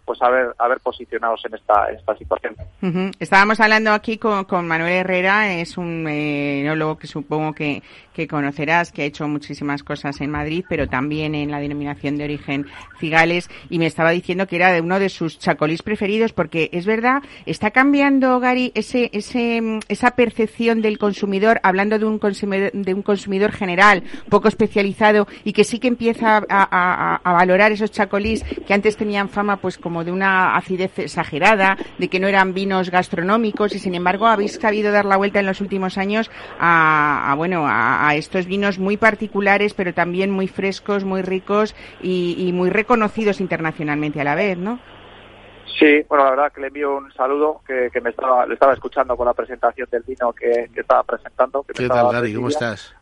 [0.04, 2.56] pues haber, haber posicionados en esta, esta situación.
[3.20, 7.82] Estábamos hablando aquí con, con, Manuel Herrera, es un eh, enólogo que supongo que,
[8.12, 12.24] que, conocerás, que ha hecho muchísimas cosas en Madrid, pero también en la denominación de
[12.24, 12.66] origen
[12.98, 16.86] Cigales, y me estaba diciendo que era de uno de sus chacolís preferidos, porque es
[16.86, 22.94] verdad, está cambiando, Gary, ese, ese, esa percepción del consumidor, hablando de un consumidor, de
[22.94, 27.92] un consumidor general, poco especializado, y que sí que empieza a, a, a valorar esos
[27.92, 32.26] chacolís que antes tenían fama pues como como de una acidez exagerada, de que no
[32.26, 36.30] eran vinos gastronómicos y sin embargo habéis sabido dar la vuelta en los últimos años
[36.58, 42.70] a, bueno a, estos vinos muy particulares pero también muy frescos, muy ricos y, muy
[42.70, 44.80] reconocidos internacionalmente a la vez, ¿no?
[45.78, 49.14] Sí, bueno, la verdad que le envío un saludo que, me estaba, le estaba escuchando
[49.14, 51.64] con la presentación del vino que, estaba presentando.
[51.64, 52.32] ¿Qué tal, Gary?
[52.34, 52.94] ¿Cómo estás?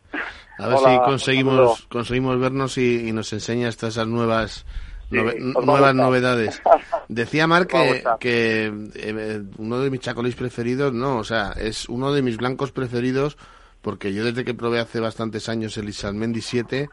[0.57, 4.65] A ver si conseguimos, conseguimos vernos y, y nos enseñas todas esas nuevas
[5.11, 6.61] nuevas novedades.
[7.07, 7.73] Decía Marc
[8.19, 12.71] que, eh, uno de mis chacolís preferidos, no, o sea, es uno de mis blancos
[12.71, 13.37] preferidos
[13.81, 16.89] porque yo desde que probé hace bastantes años el Isalmendi 7,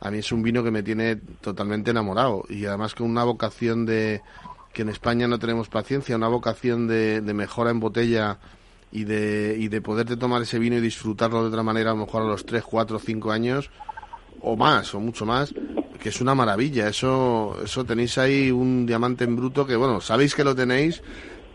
[0.00, 2.44] a mí es un vino que me tiene totalmente enamorado.
[2.48, 4.22] Y además con una vocación de
[4.72, 8.38] que en España no tenemos paciencia, una vocación de, de mejora en botella
[8.90, 12.00] y de, y de poderte tomar ese vino y disfrutarlo de otra manera a lo
[12.00, 13.70] mejor a los 3, 4, 5 años
[14.40, 15.54] o más, o mucho más,
[16.02, 16.88] que es una maravilla.
[16.88, 21.00] Eso, eso tenéis ahí un diamante en bruto que, bueno, sabéis que lo tenéis,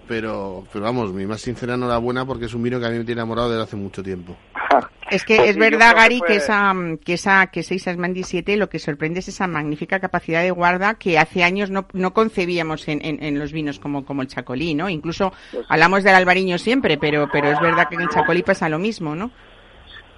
[0.08, 3.04] pero, pero vamos, mi más sincera enhorabuena porque es un vino que a mí me
[3.04, 4.36] tiene enamorado desde hace mucho tiempo.
[5.10, 6.74] Es que pues es verdad, Gary, que, esa,
[7.06, 10.96] que esa, que 6 Asmandi 7 lo que sorprende es esa magnífica capacidad de guarda
[10.96, 14.90] que hace años no, no concebíamos en, en, los vinos como, como el Chacolí, ¿no?
[14.90, 18.68] Incluso pues hablamos del albariño siempre, pero, pero es verdad que en el Chacolí pasa
[18.68, 19.32] lo mismo, ¿no?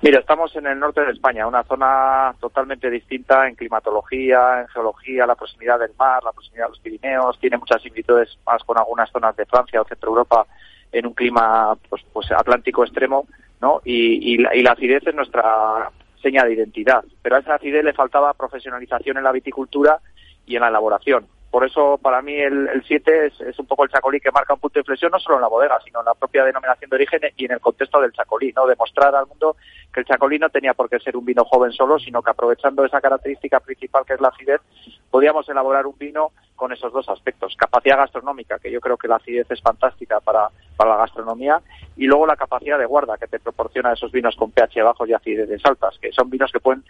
[0.01, 5.25] Mira, estamos en el norte de España, una zona totalmente distinta en climatología, en geología,
[5.25, 9.11] la proximidad del mar, la proximidad de los Pirineos, tiene muchas similitudes más con algunas
[9.11, 10.47] zonas de Francia o Centro Europa
[10.93, 13.27] en un clima pues, pues atlántico extremo,
[13.59, 13.81] ¿no?
[13.83, 15.91] Y, y, la, y la acidez es nuestra
[16.21, 19.99] seña de identidad, pero a esa acidez le faltaba profesionalización en la viticultura
[20.45, 21.27] y en la elaboración.
[21.51, 24.59] Por eso, para mí, el 7 es, es, un poco el chacolí que marca un
[24.59, 27.21] punto de inflexión, no solo en la bodega, sino en la propia denominación de origen
[27.35, 28.67] y en el contexto del chacolí, ¿no?
[28.67, 29.55] Demostrar al mundo
[29.91, 32.85] que el chacolí no tenía por qué ser un vino joven solo, sino que aprovechando
[32.85, 34.61] esa característica principal que es la acidez,
[35.09, 37.55] podíamos elaborar un vino con esos dos aspectos.
[37.55, 41.61] Capacidad gastronómica, que yo creo que la acidez es fantástica para, para la gastronomía,
[41.95, 45.13] y luego la capacidad de guarda que te proporciona esos vinos con pH bajos y
[45.13, 46.83] acidez altas, que son vinos que pueden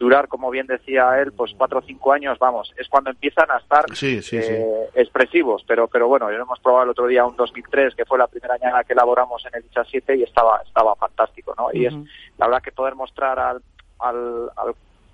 [0.00, 3.58] durar, como bien decía él, pues cuatro o cinco años, vamos, es cuando empiezan a
[3.58, 8.16] estar eh, expresivos, pero pero bueno, hemos probado el otro día un 2003, que fue
[8.16, 11.68] la primera añada que elaboramos en el Icha 7 y estaba estaba fantástico, ¿no?
[11.74, 11.92] Y es
[12.38, 13.60] la verdad que poder mostrar al,
[13.98, 14.50] al,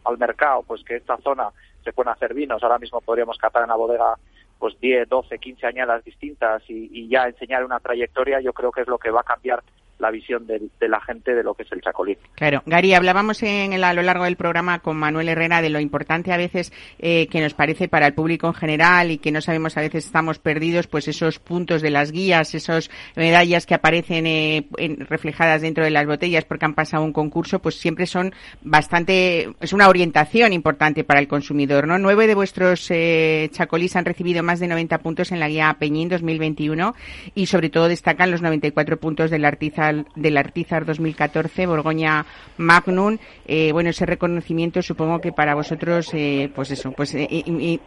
[0.04, 1.50] al, mercado, pues que esta zona
[1.86, 4.16] se pueden hacer vinos, ahora mismo podríamos catar en la bodega
[4.58, 8.80] pues 10, 12, 15 añadas distintas y, y ya enseñar una trayectoria, yo creo que
[8.80, 9.62] es lo que va a cambiar
[9.98, 12.16] la visión de, la gente de lo que es el chacolí.
[12.34, 15.80] Claro, Gary, hablábamos en el, a lo largo del programa con Manuel Herrera de lo
[15.80, 19.40] importante a veces eh, que nos parece para el público en general y que no
[19.40, 24.26] sabemos a veces estamos perdidos, pues esos puntos de las guías, esas medallas que aparecen
[24.26, 24.66] eh,
[25.08, 29.72] reflejadas dentro de las botellas porque han pasado un concurso, pues siempre son bastante, es
[29.72, 31.98] una orientación importante para el consumidor, ¿no?
[31.98, 36.08] Nueve de vuestros eh, chacolís han recibido más de 90 puntos en la guía Peñín
[36.08, 36.94] 2021
[37.34, 39.44] y sobre todo destacan los 94 puntos del
[39.92, 42.24] del Artizar 2014, Borgoña
[42.56, 43.18] Magnum.
[43.46, 47.78] Eh, bueno, ese reconocimiento supongo que para vosotros, eh, pues eso, pues eh,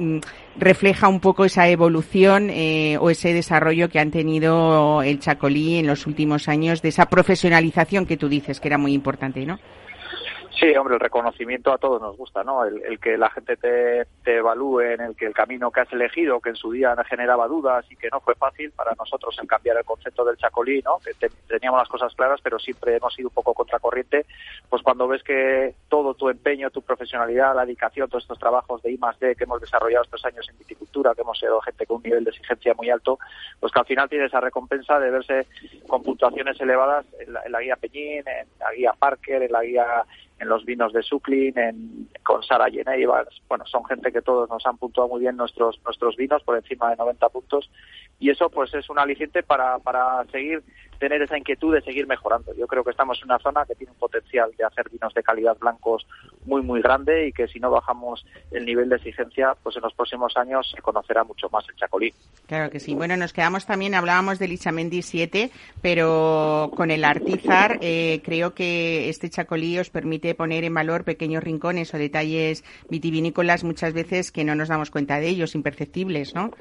[0.57, 2.49] refleja un poco esa evolución
[2.99, 8.05] o ese desarrollo que han tenido el Chacolí en los últimos años, de esa profesionalización
[8.05, 9.59] que tú dices que era muy importante, ¿no?
[10.60, 12.66] Sí, hombre, el reconocimiento a todos nos gusta, ¿no?
[12.66, 16.41] El, que la gente te, te, evalúe en el que el camino que has elegido,
[16.41, 19.78] que en su día generaba dudas y que no fue fácil para nosotros el cambiar
[19.78, 20.99] el concepto del chacolí, ¿no?
[20.99, 24.26] Que teníamos las cosas claras, pero siempre hemos sido un poco contracorriente,
[24.70, 28.91] pues cuando ves que todo tu empeño, tu profesionalidad, la dedicación, todos estos trabajos de
[28.91, 31.97] I más D que hemos desarrollado estos años en viticultura, que hemos sido gente con
[31.97, 33.18] un nivel de exigencia muy alto,
[33.62, 35.47] pues que al final tiene esa recompensa de verse
[35.88, 39.64] con puntuaciones elevadas en la, en la guía Peñín, en la guía Parker, en la
[39.64, 40.05] guía
[40.39, 42.67] en los vinos de Suclin, en, con Sara
[43.47, 46.89] bueno, son gente que todos nos han puntuado muy bien nuestros nuestros vinos por encima
[46.89, 47.69] de 90 puntos.
[48.19, 50.63] Y eso pues es un aliciente para, para seguir
[50.99, 52.53] tener esa inquietud de seguir mejorando.
[52.55, 55.23] Yo creo que estamos en una zona que tiene un potencial de hacer vinos de
[55.23, 56.05] calidad blancos
[56.45, 59.93] muy, muy grande y que si no bajamos el nivel de exigencia, pues en los
[59.93, 62.13] próximos años se conocerá mucho más el Chacolí.
[62.47, 62.95] Claro que sí.
[62.95, 69.09] Bueno, nos quedamos también, hablábamos del Ichamendi 7, pero con el Artizar eh, creo que
[69.09, 74.43] este Chacolí os permite poner en valor pequeños rincones o detalles vitivinícolas muchas veces que
[74.43, 76.51] no nos damos cuenta de ellos, imperceptibles, ¿no?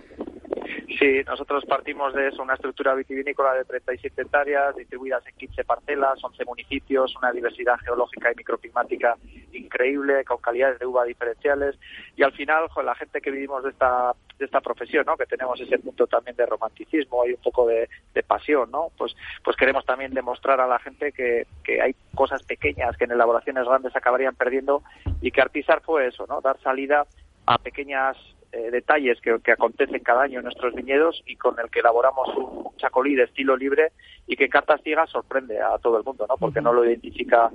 [0.98, 6.18] Sí, nosotros partimos de eso, una estructura vitivinícola de 37 hectáreas, distribuidas en 15 parcelas,
[6.24, 9.16] 11 municipios, una diversidad geológica y microclimática
[9.52, 11.78] increíble, con calidades de uva diferenciales.
[12.16, 15.16] Y al final, con la gente que vivimos de esta, de esta profesión, ¿no?
[15.16, 17.88] que tenemos ese punto también de romanticismo y un poco de,
[18.26, 18.88] pasión, ¿no?
[18.98, 23.12] pues, pues queremos también demostrar a la gente que, que hay cosas pequeñas que en
[23.12, 24.82] elaboraciones grandes acabarían perdiendo
[25.20, 26.40] y que Artisar fue eso, ¿no?
[26.40, 27.06] dar salida
[27.46, 28.16] a pequeñas
[28.52, 32.28] eh, detalles que, que, acontecen cada año en nuestros viñedos y con el que elaboramos
[32.36, 33.92] un chacolí de estilo libre
[34.26, 36.36] y que cartas ciegas sorprende a todo el mundo, ¿no?
[36.36, 37.50] Porque no lo identifica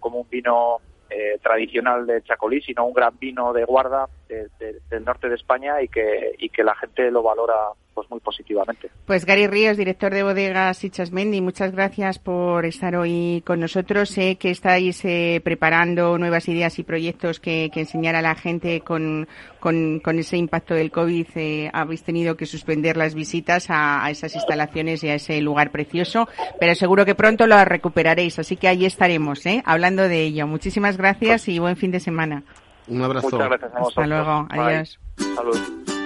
[0.00, 0.78] como un vino
[1.10, 5.36] eh, tradicional de chacolí, sino un gran vino de guarda de, de, del norte de
[5.36, 7.54] España y que, y que la gente lo valora
[7.98, 8.90] pues muy positivamente.
[9.06, 14.10] Pues Gary Ríos, director de bodegas Sichasmendi, muchas gracias por estar hoy con nosotros.
[14.10, 18.82] Sé que estáis eh, preparando nuevas ideas y proyectos que, que enseñar a la gente
[18.82, 19.26] con,
[19.58, 21.26] con, con, ese impacto del COVID.
[21.34, 25.72] Eh, habéis tenido que suspender las visitas a, a, esas instalaciones y a ese lugar
[25.72, 26.28] precioso,
[26.60, 28.38] pero seguro que pronto lo recuperaréis.
[28.38, 29.60] Así que ahí estaremos, ¿eh?
[29.66, 30.46] hablando de ello.
[30.46, 32.44] Muchísimas gracias y buen fin de semana.
[32.86, 33.30] Un abrazo.
[33.32, 34.46] Muchas gracias a Hasta luego.
[34.50, 34.60] Bye.
[34.60, 35.00] Adiós.
[35.34, 35.97] Salud.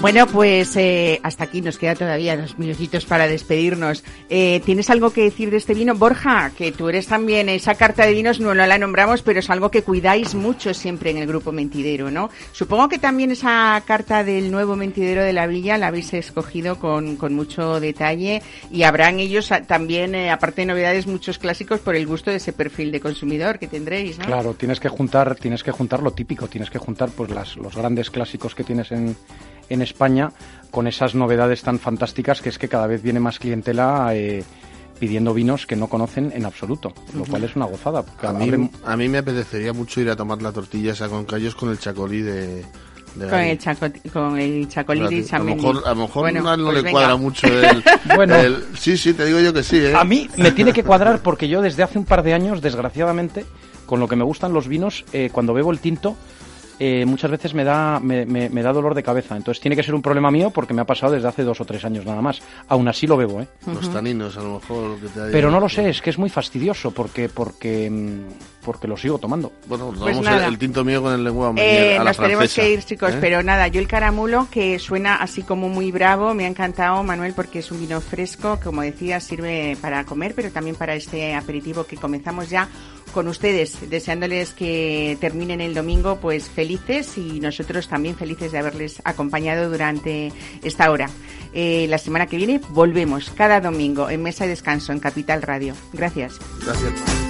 [0.00, 4.02] Bueno, pues eh, hasta aquí nos queda todavía dos minutitos para despedirnos.
[4.30, 5.94] Eh, ¿Tienes algo que decir de este vino?
[5.94, 9.50] Borja, que tú eres también, esa carta de vinos no, no la nombramos, pero es
[9.50, 12.30] algo que cuidáis mucho siempre en el grupo Mentidero, ¿no?
[12.52, 17.16] Supongo que también esa carta del nuevo Mentidero de la Villa la habéis escogido con,
[17.16, 18.40] con mucho detalle
[18.70, 22.54] y habrán ellos también, eh, aparte de novedades, muchos clásicos por el gusto de ese
[22.54, 24.24] perfil de consumidor que tendréis, ¿no?
[24.24, 27.76] Claro, tienes que juntar, tienes que juntar lo típico, tienes que juntar pues las, los
[27.76, 29.14] grandes clásicos que tienes en
[29.70, 30.32] en España
[30.70, 34.44] con esas novedades tan fantásticas que es que cada vez viene más clientela eh,
[34.98, 38.04] pidiendo vinos que no conocen en absoluto, lo cual es una gozada.
[38.22, 41.54] A mí, a mí me apetecería mucho ir a tomar la tortilla esa con callos
[41.54, 42.64] con el chacolí de,
[43.18, 46.56] con el, chaco, con el chacolí y A lo mejor, a lo mejor bueno, no,
[46.56, 46.92] no pues le venga.
[46.92, 47.82] cuadra mucho el,
[48.14, 49.78] bueno, el, Sí, sí, te digo yo que sí.
[49.78, 49.94] ¿eh?
[49.94, 53.44] A mí me tiene que cuadrar porque yo desde hace un par de años, desgraciadamente,
[53.86, 56.16] con lo que me gustan los vinos, eh, cuando bebo el tinto,
[56.82, 59.36] eh, muchas veces me da, me, me, me, da dolor de cabeza.
[59.36, 61.66] Entonces tiene que ser un problema mío porque me ha pasado desde hace dos o
[61.66, 62.40] tres años nada más.
[62.68, 63.48] Aún así lo bebo, ¿eh?
[63.66, 64.98] Los taninos, a lo mejor.
[64.98, 67.92] Que te Pero no lo sé, es que es muy fastidioso porque, porque,
[68.64, 69.52] porque lo sigo tomando.
[69.66, 72.22] Bueno, pues vamos el, el, tinto mío con el lengua eh, a la Nos francesa,
[72.22, 73.18] tenemos que ir, chicos, ¿eh?
[73.20, 77.32] pero nada, yo el caramulo que suena así como muy bravo, me ha encantado, Manuel,
[77.34, 81.84] porque es un vino fresco, como decía, sirve para comer, pero también para este aperitivo
[81.84, 82.68] que comenzamos ya
[83.12, 89.02] con ustedes, deseándoles que terminen el domingo pues felices y nosotros también felices de haberles
[89.04, 90.32] acompañado durante
[90.62, 91.10] esta hora.
[91.52, 95.74] Eh, la semana que viene volvemos cada domingo en Mesa de Descanso en Capital Radio.
[95.92, 96.38] Gracias.
[96.64, 97.29] Gracias.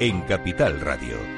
[0.00, 1.37] en Capital Radio.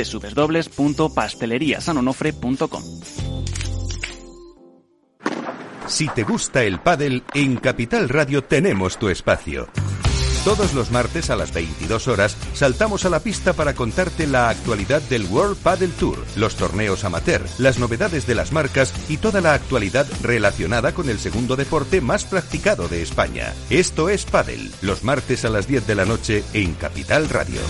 [0.03, 2.83] www.pasteleriasanonofre.com.
[5.87, 9.67] Si te gusta el pádel, en Capital Radio tenemos tu espacio.
[10.45, 15.01] Todos los martes a las 22 horas saltamos a la pista para contarte la actualidad
[15.03, 19.53] del World Padel Tour, los torneos amateur, las novedades de las marcas y toda la
[19.53, 23.53] actualidad relacionada con el segundo deporte más practicado de España.
[23.69, 27.61] Esto es Padel, los martes a las 10 de la noche en Capital Radio.